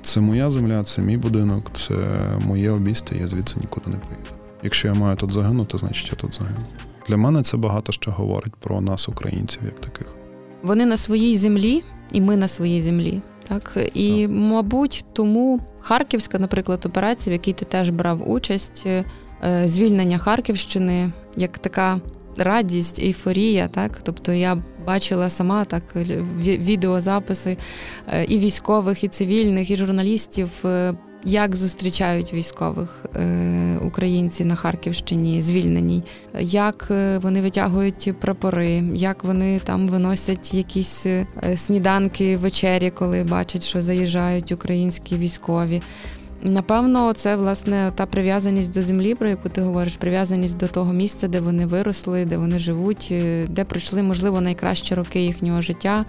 Це 0.01 0.21
моя 0.21 0.51
земля, 0.51 0.83
це 0.83 1.01
мій 1.01 1.17
будинок, 1.17 1.71
це 1.73 1.95
моє 2.45 2.71
обійстя, 2.71 3.15
я 3.15 3.27
звідси 3.27 3.55
нікуди 3.61 3.89
не 3.89 3.97
поїду. 3.97 4.29
Якщо 4.63 4.87
я 4.87 4.93
маю 4.93 5.15
тут 5.15 5.31
загинути, 5.31 5.77
значить 5.77 6.09
я 6.11 6.17
тут 6.17 6.35
загину. 6.35 6.57
Для 7.07 7.17
мене 7.17 7.41
це 7.41 7.57
багато 7.57 7.91
що 7.91 8.11
говорить 8.11 8.55
про 8.55 8.81
нас, 8.81 9.09
українців, 9.09 9.61
як 9.65 9.79
таких. 9.79 10.15
Вони 10.63 10.85
на 10.85 10.97
своїй 10.97 11.37
землі, 11.37 11.83
і 12.11 12.21
ми 12.21 12.37
на 12.37 12.47
своїй 12.47 12.81
землі. 12.81 13.21
Так 13.47 13.77
і, 13.93 14.21
так. 14.21 14.31
мабуть, 14.31 15.05
тому 15.13 15.59
Харківська, 15.79 16.39
наприклад, 16.39 16.85
операція, 16.85 17.31
в 17.31 17.35
якій 17.35 17.53
ти 17.53 17.65
теж 17.65 17.89
брав 17.89 18.31
участь, 18.31 18.83
е, 18.85 19.05
звільнення 19.65 20.17
Харківщини 20.17 21.11
як 21.37 21.57
така 21.57 22.01
радість, 22.37 22.99
ейфорія. 22.99 23.67
Так, 23.67 23.99
тобто 24.03 24.31
я 24.31 24.57
бачила 24.85 25.29
сама 25.29 25.65
так 25.65 25.83
відеозаписи 26.45 27.57
е, 28.13 28.25
і 28.25 28.37
військових, 28.37 29.03
і 29.03 29.07
цивільних, 29.07 29.71
і 29.71 29.75
журналістів. 29.75 30.49
Е, 30.65 30.93
як 31.25 31.55
зустрічають 31.55 32.33
військових 32.33 33.05
е, 33.15 33.79
українці 33.85 34.45
на 34.45 34.55
Харківщині 34.55 35.41
звільненій, 35.41 36.03
як 36.39 36.87
е, 36.91 37.17
вони 37.17 37.41
витягують 37.41 38.13
прапори, 38.19 38.83
як 38.95 39.23
вони 39.23 39.59
там 39.59 39.87
виносять 39.87 40.53
якісь 40.53 41.05
е, 41.05 41.25
сніданки 41.55 42.37
вечері, 42.37 42.89
коли 42.89 43.23
бачать, 43.23 43.63
що 43.63 43.81
заїжджають 43.81 44.51
українські 44.51 45.17
військові. 45.17 45.81
Напевно, 46.45 47.13
це 47.13 47.35
власне 47.35 47.91
та 47.95 48.05
прив'язаність 48.05 48.73
до 48.73 48.81
землі, 48.81 49.15
про 49.15 49.29
яку 49.29 49.49
ти 49.49 49.61
говориш, 49.61 49.95
прив'язаність 49.95 50.57
до 50.57 50.67
того 50.67 50.93
місця, 50.93 51.27
де 51.27 51.39
вони 51.39 51.65
виросли, 51.65 52.25
де 52.25 52.37
вони 52.37 52.59
живуть, 52.59 53.13
де 53.49 53.63
пройшли, 53.63 54.03
можливо, 54.03 54.41
найкращі 54.41 54.95
роки 54.95 55.21
їхнього 55.21 55.61
життя. 55.61 56.05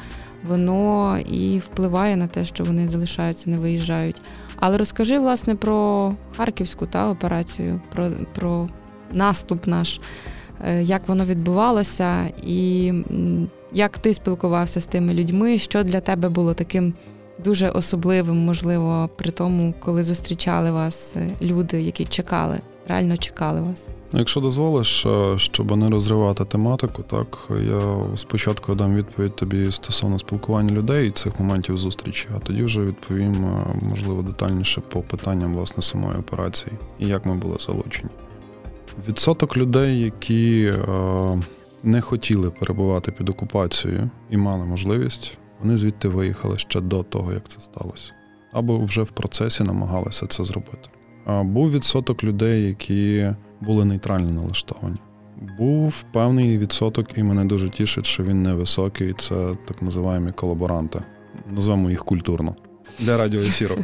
Воно 0.48 1.18
і 1.18 1.58
впливає 1.58 2.16
на 2.16 2.26
те, 2.26 2.44
що 2.44 2.64
вони 2.64 2.86
залишаються, 2.86 3.50
не 3.50 3.56
виїжджають. 3.56 4.22
Але 4.56 4.78
розкажи, 4.78 5.18
власне, 5.18 5.54
про 5.54 6.12
харківську 6.36 6.86
та 6.86 7.08
операцію, 7.08 7.80
про, 7.94 8.10
про 8.34 8.68
наступ 9.12 9.66
наш, 9.66 10.00
е, 10.66 10.82
як 10.82 11.08
воно 11.08 11.24
відбувалося, 11.24 12.32
і 12.42 12.92
як 13.72 13.98
ти 13.98 14.14
спілкувався 14.14 14.80
з 14.80 14.86
тими 14.86 15.14
людьми, 15.14 15.58
що 15.58 15.82
для 15.82 16.00
тебе 16.00 16.28
було 16.28 16.54
таким 16.54 16.94
дуже 17.38 17.68
особливим, 17.68 18.36
можливо, 18.36 19.10
при 19.16 19.30
тому, 19.30 19.74
коли 19.80 20.02
зустрічали 20.02 20.70
вас 20.70 21.14
е, 21.16 21.30
люди, 21.42 21.82
які 21.82 22.04
чекали, 22.04 22.60
реально 22.88 23.16
чекали 23.16 23.60
вас. 23.60 23.88
Ну, 24.12 24.18
якщо 24.18 24.40
дозволиш, 24.40 25.06
е, 25.06 25.38
щоб 25.38 25.76
не 25.76 25.88
розривати 25.88 26.44
тематику, 26.44 27.02
так 27.02 27.48
я 27.66 27.96
спочатку 28.16 28.74
дам 28.74 28.96
відповідь 28.96 29.36
тобі 29.36 29.72
стосовно 29.72 30.18
спілкування 30.18 30.74
людей 30.74 31.08
і 31.08 31.10
цих 31.10 31.40
моментів 31.40 31.78
зустрічі, 31.78 32.28
а 32.36 32.38
тоді 32.38 32.62
вже 32.62 32.80
відповім, 32.80 33.44
е, 33.44 33.64
можливо, 33.82 34.22
детальніше 34.22 34.80
по 34.80 35.00
питанням 35.00 35.54
власне 35.54 35.82
самої 35.82 36.18
операції 36.18 36.72
і 36.98 37.06
як 37.06 37.26
ми 37.26 37.34
були 37.34 37.56
залучені. 37.60 38.10
Відсоток 39.08 39.56
людей, 39.56 40.00
які 40.00 40.72
не 41.82 42.00
хотіли 42.00 42.50
перебувати 42.50 43.12
під 43.12 43.28
окупацією 43.28 44.10
і 44.30 44.36
мали 44.36 44.64
можливість, 44.64 45.38
вони 45.64 45.76
звідти 45.76 46.08
виїхали 46.08 46.58
ще 46.58 46.80
до 46.80 47.02
того, 47.02 47.32
як 47.32 47.48
це 47.48 47.60
сталося, 47.60 48.12
або 48.52 48.78
вже 48.78 49.02
в 49.02 49.10
процесі 49.10 49.62
намагалися 49.62 50.26
це 50.26 50.44
зробити. 50.44 50.88
Був 51.26 51.70
відсоток 51.70 52.24
людей, 52.24 52.66
які 52.66 53.30
були 53.60 53.84
нейтрально 53.84 54.32
налаштовані. 54.32 54.96
Був 55.58 56.04
певний 56.12 56.58
відсоток, 56.58 57.18
і 57.18 57.22
мене 57.22 57.44
дуже 57.44 57.68
тішить, 57.68 58.06
що 58.06 58.24
він 58.24 58.42
невисокий. 58.42 59.12
Це 59.12 59.56
так 59.64 59.82
називаємо 59.82 60.28
колаборанти. 60.34 61.02
Назвемо 61.50 61.90
їх 61.90 62.04
культурно 62.04 62.54
для 62.98 63.16
радіоефіру. 63.16 63.76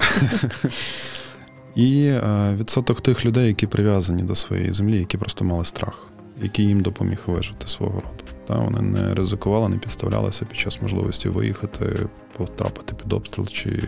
І 1.74 2.04
е, 2.04 2.56
відсоток 2.60 3.00
тих 3.00 3.24
людей, 3.24 3.46
які 3.46 3.66
прив'язані 3.66 4.22
до 4.22 4.34
своєї 4.34 4.72
землі, 4.72 4.98
які 4.98 5.18
просто 5.18 5.44
мали 5.44 5.64
страх, 5.64 6.06
який 6.42 6.66
їм 6.66 6.80
допоміг 6.80 7.22
вижити 7.26 7.66
свого 7.66 7.94
роду. 7.94 8.29
Та 8.50 8.58
Вони 8.58 8.80
не 8.80 9.14
ризикували, 9.14 9.68
не 9.68 9.76
підставлялися 9.76 10.44
під 10.44 10.56
час 10.56 10.82
можливості 10.82 11.28
виїхати, 11.28 12.08
потрапити 12.36 12.94
під 12.94 13.12
обстріл 13.12 13.46
чи 13.46 13.82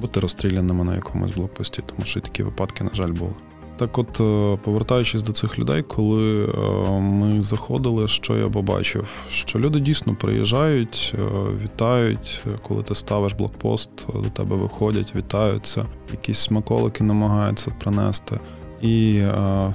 бути 0.00 0.20
розстріляними 0.20 0.84
на 0.84 0.94
якомусь 0.94 1.30
блокпості, 1.30 1.82
тому 1.86 2.04
що 2.04 2.20
такі 2.20 2.42
випадки, 2.42 2.84
на 2.84 2.90
жаль, 2.94 3.12
були. 3.12 3.30
Так, 3.76 3.98
от, 3.98 4.20
е, 4.20 4.58
повертаючись 4.64 5.22
до 5.22 5.32
цих 5.32 5.58
людей, 5.58 5.82
коли 5.82 6.44
е, 6.44 6.90
ми 7.00 7.40
заходили, 7.40 8.08
що 8.08 8.36
я 8.36 8.48
побачив, 8.48 9.08
що 9.28 9.58
люди 9.58 9.80
дійсно 9.80 10.14
приїжджають, 10.14 11.14
е, 11.18 11.22
вітають, 11.62 12.44
коли 12.62 12.82
ти 12.82 12.94
ставиш 12.94 13.32
блокпост, 13.32 13.90
до 14.14 14.28
тебе 14.28 14.56
виходять, 14.56 15.14
вітаються, 15.16 15.86
якісь 16.12 16.38
смаколики 16.38 17.04
намагаються 17.04 17.70
принести. 17.70 18.40
І 18.82 19.22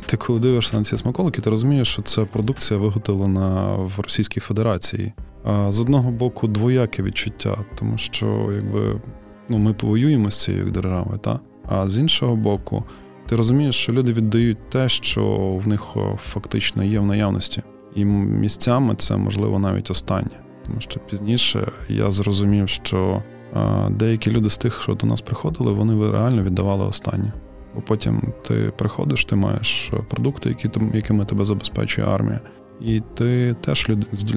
ти, 0.05 0.17
коли 0.17 0.39
дивишся 0.39 0.77
на 0.77 0.83
ці 0.83 0.97
смаколики, 0.97 1.41
ти 1.41 1.49
розумієш, 1.49 1.87
що 1.87 2.01
це 2.01 2.25
продукція 2.25 2.79
виготовлена 2.79 3.75
в 3.75 3.99
Російській 3.99 4.39
Федерації. 4.39 5.13
З 5.69 5.79
одного 5.79 6.11
боку, 6.11 6.47
двояке 6.47 7.03
відчуття, 7.03 7.57
тому 7.75 7.97
що 7.97 8.49
якби 8.55 9.01
ну, 9.49 9.57
ми 9.57 9.73
повоюємо 9.73 10.31
з 10.31 10.43
цією 10.43 10.71
державою, 10.71 11.17
та? 11.17 11.39
а 11.69 11.87
з 11.87 11.99
іншого 11.99 12.35
боку. 12.35 12.83
Ти 13.29 13.35
розумієш, 13.35 13.75
що 13.75 13.93
люди 13.93 14.13
віддають 14.13 14.69
те, 14.69 14.89
що 14.89 15.23
в 15.63 15.67
них 15.67 15.95
фактично 16.17 16.83
є 16.83 16.99
в 16.99 17.05
наявності, 17.05 17.61
і 17.95 18.05
місцями 18.05 18.95
це 18.95 19.17
можливо 19.17 19.59
навіть 19.59 19.91
останнє. 19.91 20.39
Тому 20.65 20.81
що 20.81 20.99
пізніше 20.99 21.71
я 21.89 22.11
зрозумів, 22.11 22.69
що 22.69 23.23
деякі 23.89 24.31
люди 24.31 24.49
з 24.49 24.57
тих, 24.57 24.81
що 24.81 24.93
до 24.93 25.07
нас 25.07 25.21
приходили, 25.21 25.73
вони 25.73 26.11
реально 26.11 26.43
віддавали 26.43 26.85
останнє. 26.85 27.33
Бо 27.75 27.81
потім 27.81 28.33
ти 28.47 28.71
приходиш, 28.77 29.25
ти 29.25 29.35
маєш 29.35 29.91
продукти, 30.09 30.49
які 30.49 30.69
якими 30.93 31.25
тебе 31.25 31.45
забезпечує 31.45 32.07
армія, 32.07 32.39
і 32.81 33.01
ти 33.15 33.55
теж 33.61 33.87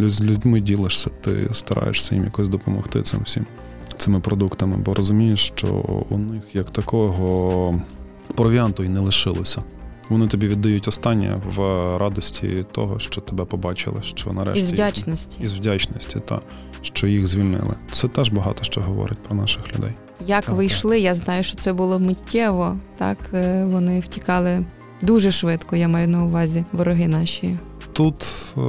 з 0.07 0.23
людьми 0.23 0.61
ділишся, 0.61 1.11
ти 1.21 1.49
стараєшся 1.53 2.15
їм 2.15 2.25
якось 2.25 2.49
допомогти 2.49 3.03
цим 3.03 3.21
всім 3.25 3.47
цими 3.97 4.21
продуктами, 4.21 4.77
бо 4.77 4.95
розумієш, 4.95 5.41
що 5.41 5.67
у 6.11 6.19
них 6.19 6.43
як 6.55 6.71
такого 6.71 7.81
провіанту 8.35 8.85
і 8.85 8.89
не 8.89 9.01
лишилося. 9.01 9.63
Вони 10.09 10.29
тобі 10.29 10.49
віддають 10.49 10.89
останнє 10.89 11.41
в 11.57 11.59
радості 11.99 12.65
того, 12.73 12.99
що 12.99 13.21
тебе 13.21 13.45
побачили, 13.45 14.03
що 14.03 14.33
нарешті 14.33 14.61
із 14.61 14.73
вдячності 14.73 15.43
із 15.43 15.55
вдячності, 15.55 16.21
та 16.21 16.41
що 16.83 17.07
їх 17.07 17.27
звільнили. 17.27 17.75
Це 17.91 18.09
теж 18.09 18.29
багато 18.29 18.65
що 18.65 18.81
говорить 18.81 19.19
про 19.19 19.37
наших 19.37 19.75
людей. 19.75 19.95
Як 20.27 20.45
так, 20.45 20.55
вийшли, 20.55 21.01
я 21.01 21.15
знаю, 21.15 21.43
що 21.43 21.57
це 21.57 21.73
було 21.73 21.99
миттєво. 21.99 22.77
Так 22.97 23.19
е, 23.35 23.65
вони 23.65 24.01
втікали 24.01 24.65
дуже 25.03 25.31
швидко. 25.31 25.77
Я 25.77 25.89
маю 25.89 26.09
на 26.09 26.25
увазі 26.25 26.65
вороги 26.73 27.09
наші. 27.09 27.59
Тут 27.93 28.25
е, 28.57 28.61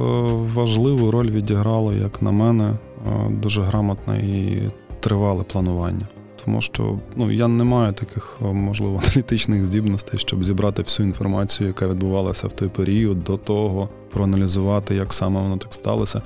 важливу 0.54 1.10
роль 1.10 1.30
відіграло, 1.30 1.92
як 1.92 2.22
на 2.22 2.30
мене, 2.30 2.64
е, 3.06 3.30
дуже 3.30 3.62
грамотне 3.62 4.18
і 4.18 4.62
тривале 5.00 5.42
планування. 5.42 6.06
тому 6.44 6.60
що 6.60 6.98
ну 7.16 7.30
я 7.30 7.48
не 7.48 7.64
маю 7.64 7.92
таких 7.92 8.38
можливо 8.40 9.00
аналітичних 9.04 9.64
здібностей, 9.64 10.18
щоб 10.18 10.44
зібрати 10.44 10.82
всю 10.82 11.08
інформацію, 11.08 11.66
яка 11.66 11.88
відбувалася 11.88 12.46
в 12.46 12.52
той 12.52 12.68
період, 12.68 13.24
до 13.24 13.36
того 13.36 13.88
проаналізувати, 14.12 14.94
як 14.94 15.12
саме 15.12 15.40
воно 15.40 15.56
так 15.56 15.74
сталося. 15.74 16.22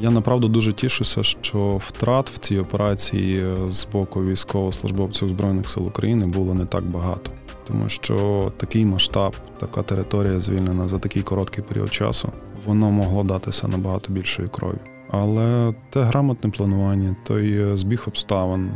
Я 0.00 0.10
направду 0.10 0.48
дуже 0.48 0.72
тішуся, 0.72 1.22
що 1.22 1.80
втрат 1.86 2.30
в 2.30 2.38
цій 2.38 2.58
операції 2.58 3.44
з 3.68 3.86
боку 3.92 4.24
військовослужбовців 4.24 5.28
збройних 5.28 5.68
сил 5.68 5.86
України 5.86 6.26
було 6.26 6.54
не 6.54 6.64
так 6.66 6.84
багато, 6.84 7.30
тому 7.66 7.88
що 7.88 8.52
такий 8.56 8.84
масштаб, 8.84 9.36
така 9.60 9.82
територія 9.82 10.38
звільнена 10.38 10.88
за 10.88 10.98
такий 10.98 11.22
короткий 11.22 11.64
період 11.64 11.92
часу, 11.92 12.28
воно 12.66 12.90
могло 12.90 13.22
датися 13.22 13.68
набагато 13.68 14.12
більшої 14.12 14.48
крові. 14.48 14.78
Але 15.10 15.74
те 15.90 16.02
грамотне 16.02 16.50
планування, 16.50 17.16
той 17.24 17.76
збіг 17.76 18.04
обставин, 18.06 18.70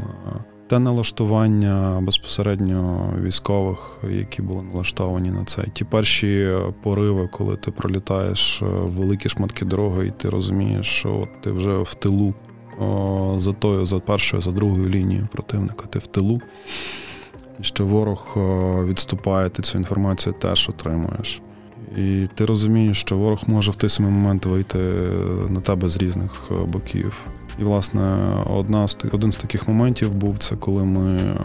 те 0.70 0.78
налаштування 0.78 2.00
безпосередньо 2.02 3.12
військових, 3.22 3.98
які 4.10 4.42
були 4.42 4.62
налаштовані 4.62 5.30
на 5.30 5.44
це. 5.44 5.64
Ті 5.72 5.84
перші 5.84 6.48
пориви, 6.82 7.28
коли 7.32 7.56
ти 7.56 7.70
пролітаєш 7.70 8.62
великі 8.62 9.28
шматки 9.28 9.64
дороги, 9.64 10.06
і 10.06 10.10
ти 10.10 10.28
розумієш, 10.28 10.86
що 10.86 11.28
ти 11.40 11.50
вже 11.52 11.78
в 11.78 11.94
тилу 11.94 12.34
за 13.36 13.52
тою, 13.52 13.86
за 13.86 14.00
першою, 14.00 14.42
за 14.42 14.50
другою 14.50 14.88
лінією 14.88 15.28
противника, 15.32 15.86
ти 15.86 15.98
в 15.98 16.06
тилу. 16.06 16.40
Що 17.60 17.86
ворог 17.86 18.36
відступає, 18.84 19.50
ти 19.50 19.62
цю 19.62 19.78
інформацію 19.78 20.34
теж 20.38 20.68
отримуєш. 20.68 21.42
І 21.96 22.28
ти 22.34 22.44
розумієш, 22.44 23.00
що 23.00 23.16
ворог 23.16 23.42
може 23.46 23.70
в 23.70 23.76
той 23.76 23.90
самий 23.90 24.12
момент 24.12 24.46
вийти 24.46 24.78
на 25.48 25.60
тебе 25.60 25.88
з 25.88 25.96
різних 25.96 26.50
боків. 26.66 27.16
І, 27.58 27.64
власне, 27.64 28.34
одна 28.46 28.88
з 28.88 28.96
один 29.12 29.32
з 29.32 29.36
таких 29.36 29.68
моментів 29.68 30.14
був 30.14 30.38
це, 30.38 30.56
коли 30.56 30.84
ми 30.84 31.36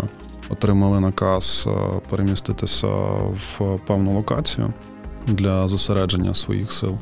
отримали 0.50 1.00
наказ 1.00 1.70
переміститися 2.10 2.88
в 2.88 3.80
певну 3.88 4.14
локацію 4.14 4.74
для 5.28 5.68
зосередження 5.68 6.34
своїх 6.34 6.72
сил 6.72 6.96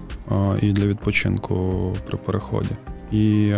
і 0.61 0.71
для 0.71 0.85
відпочинку 0.85 1.73
при 2.07 2.17
переході. 2.17 2.71
І 3.11 3.53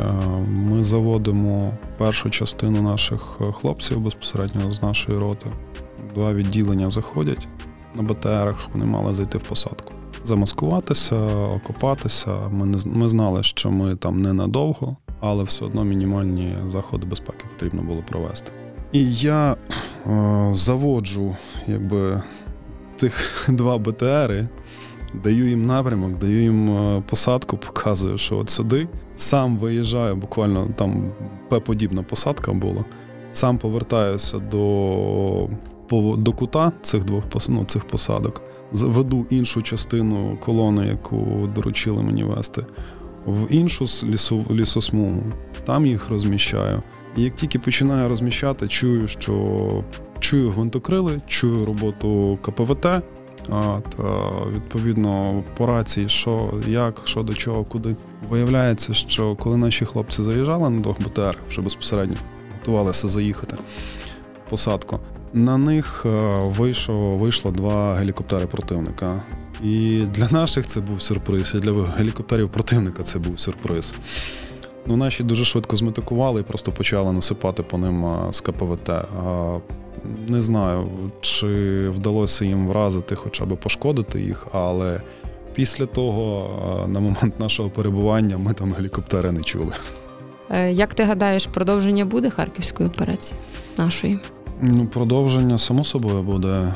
ми 0.47 0.83
заводимо 0.83 1.73
першу 1.97 2.29
частину 2.29 2.81
наших 2.81 3.39
хлопців 3.53 3.99
безпосередньо 3.99 4.71
з 4.71 4.81
нашої 4.81 5.17
роти. 5.17 5.45
Два 6.15 6.33
відділення 6.33 6.91
заходять 6.91 7.47
на 7.95 8.03
БТРах, 8.03 8.55
вони 8.73 8.85
мали 8.85 9.13
зайти 9.13 9.37
в 9.37 9.41
посадку. 9.41 9.93
Замаскуватися, 10.23 11.15
окопатися. 11.35 12.31
Ми 12.51 12.65
не 12.65 12.77
ми 12.85 13.09
знали, 13.09 13.43
що 13.43 13.71
ми 13.71 13.95
там 13.95 14.21
ненадовго, 14.21 14.97
але 15.19 15.43
все 15.43 15.65
одно 15.65 15.83
мінімальні 15.83 16.57
заходи 16.71 17.05
безпеки 17.07 17.45
потрібно 17.53 17.81
було 17.81 18.03
провести. 18.09 18.51
І 18.91 19.13
я 19.13 19.55
е, 20.07 20.49
заводжу 20.53 21.35
якби 21.67 22.21
тих 22.97 23.45
два 23.49 23.77
БТРи, 23.77 24.47
даю 25.23 25.49
їм 25.49 25.65
напрямок, 25.65 26.17
даю 26.17 26.41
їм 26.41 27.03
посадку, 27.09 27.57
показую, 27.57 28.17
що 28.17 28.37
от 28.37 28.49
сюди. 28.49 28.87
Сам 29.15 29.57
виїжджаю, 29.57 30.15
буквально 30.15 30.67
там 30.75 31.11
П-подібна 31.49 32.03
посадка 32.03 32.53
була. 32.53 32.85
Сам 33.31 33.57
повертаюся 33.57 34.39
до 34.39 35.49
до 36.17 36.31
кута 36.31 36.71
цих 36.81 37.03
двох 37.03 37.23
ну, 37.49 37.63
цих 37.63 37.85
посадок, 37.85 38.41
веду 38.71 39.25
іншу 39.29 39.61
частину 39.61 40.37
колони, 40.39 40.87
яку 40.87 41.49
доручили 41.55 42.03
мені 42.03 42.23
вести, 42.23 42.65
в 43.25 43.47
іншу 43.49 43.85
лісу, 44.03 44.45
лісосмугу, 44.51 45.23
там 45.65 45.85
їх 45.85 46.09
розміщаю. 46.09 46.81
І 47.17 47.21
як 47.21 47.33
тільки 47.33 47.59
починаю 47.59 48.09
розміщати, 48.09 48.67
чую, 48.67 49.07
що 49.07 49.83
чую 50.19 50.49
гвинтокрили, 50.49 51.21
чую 51.27 51.65
роботу 51.65 52.39
КПВТ. 52.41 52.87
Та, 53.49 53.81
Відповідно, 54.55 55.43
по 55.57 55.65
рації, 55.65 56.09
що, 56.09 56.53
як, 56.67 57.01
що 57.03 57.23
до 57.23 57.33
чого, 57.33 57.63
куди. 57.63 57.95
Виявляється, 58.29 58.93
що 58.93 59.35
коли 59.35 59.57
наші 59.57 59.85
хлопці 59.85 60.23
заїжджали 60.23 60.69
на 60.69 60.79
двох 60.79 61.01
БТР, 61.01 61.37
вже 61.49 61.61
безпосередньо 61.61 62.15
готувалися 62.59 63.07
заїхати 63.07 63.55
в 64.45 64.49
посадку, 64.49 64.99
на 65.35 65.57
них 65.57 66.05
вийшло, 66.41 67.17
вийшло 67.17 67.51
два 67.51 67.95
гелікоптери 67.95 68.45
противника. 68.45 69.21
І 69.63 70.03
для 70.13 70.27
наших 70.31 70.65
це 70.65 70.81
був 70.81 71.01
сюрприз, 71.01 71.55
і 71.55 71.59
для 71.59 71.83
гелікоптерів 71.97 72.49
противника 72.49 73.03
це 73.03 73.19
був 73.19 73.39
сюрприз. 73.39 73.95
Ну, 74.85 74.97
Наші 74.97 75.23
дуже 75.23 75.45
швидко 75.45 75.75
зметикували 75.75 76.41
і 76.41 76.43
просто 76.43 76.71
почали 76.71 77.13
насипати 77.13 77.63
по 77.63 77.77
ним 77.77 78.15
з 78.31 78.41
КПВТ. 78.41 78.89
Не 80.27 80.41
знаю, 80.41 80.87
чи 81.21 81.47
вдалося 81.89 82.45
їм 82.45 82.67
вразити, 82.67 83.15
хоча 83.15 83.45
б 83.45 83.57
пошкодити 83.57 84.21
їх, 84.21 84.47
але 84.51 85.01
після 85.53 85.85
того, 85.85 86.85
на 86.87 86.99
момент 86.99 87.39
нашого 87.39 87.69
перебування, 87.69 88.37
ми 88.37 88.53
там 88.53 88.73
гелікоптери 88.73 89.31
не 89.31 89.41
чули. 89.41 89.71
Е, 90.49 90.71
як 90.71 90.93
ти 90.93 91.03
гадаєш, 91.03 91.47
продовження 91.47 92.05
буде 92.05 92.29
харківської 92.29 92.89
операції 92.89 93.39
нашої? 93.77 94.19
Ну, 94.61 94.85
продовження 94.85 95.57
само 95.57 95.83
собою 95.83 96.23
буде 96.23 96.73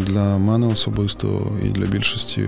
для 0.00 0.38
мене 0.38 0.66
особисто 0.66 1.52
і 1.64 1.68
для 1.68 1.86
більшості 1.86 2.46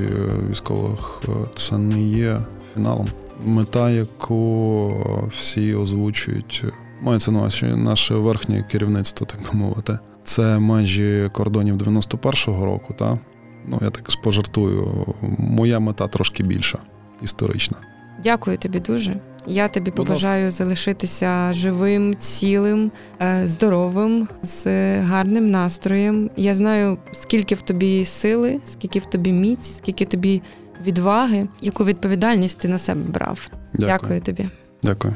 військових 0.51 1.23
це 1.55 1.79
не 1.79 2.03
є 2.03 2.41
фіналом. 2.75 3.07
Мета, 3.45 3.91
яку 3.91 5.29
всі 5.39 5.75
озвучують, 5.75 6.65
мається 7.01 7.31
на 7.31 7.39
увазі 7.39 7.67
наше 7.67 8.15
верхнє 8.15 8.65
керівництво, 8.71 9.27
так 9.27 9.55
мовити. 9.55 9.99
Це 10.25 10.59
межі 10.59 11.31
кордонів 11.33 11.77
91-го 11.77 12.65
року. 12.65 12.95
Та? 12.99 13.19
Ну 13.67 13.79
я 13.83 13.91
так 13.91 14.09
пожартую. 14.23 15.07
Моя 15.39 15.79
мета 15.79 16.09
трошки 16.09 16.43
більша, 16.43 16.79
історична. 17.23 17.77
Дякую 18.23 18.57
тобі 18.59 18.81
дуже. 18.81 19.21
Я 19.47 19.69
тобі 19.69 19.91
побажаю 19.91 20.51
залишитися 20.51 21.53
живим, 21.53 22.17
цілим, 22.17 22.91
е, 23.23 23.47
здоровим, 23.47 24.29
з 24.43 24.67
гарним 25.01 25.51
настроєм. 25.51 26.31
Я 26.37 26.55
знаю, 26.55 26.99
скільки 27.13 27.55
в 27.55 27.63
тобі 27.63 28.05
сили, 28.05 28.61
скільки 28.65 28.99
в 28.99 29.07
тобі 29.07 29.33
міць, 29.33 29.77
скільки 29.77 30.05
тобі 30.05 30.43
відваги, 30.87 31.49
яку 31.61 31.85
відповідальність 31.85 32.59
ти 32.59 32.69
на 32.69 32.79
себе 32.79 33.01
брав. 33.11 33.51
Дякую, 33.73 33.99
Дякую 33.99 34.21
тобі. 34.21 34.49
Дякую. 34.83 35.15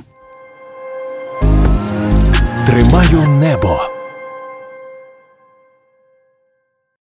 Тримаю 2.67 3.29
небо. 3.29 3.97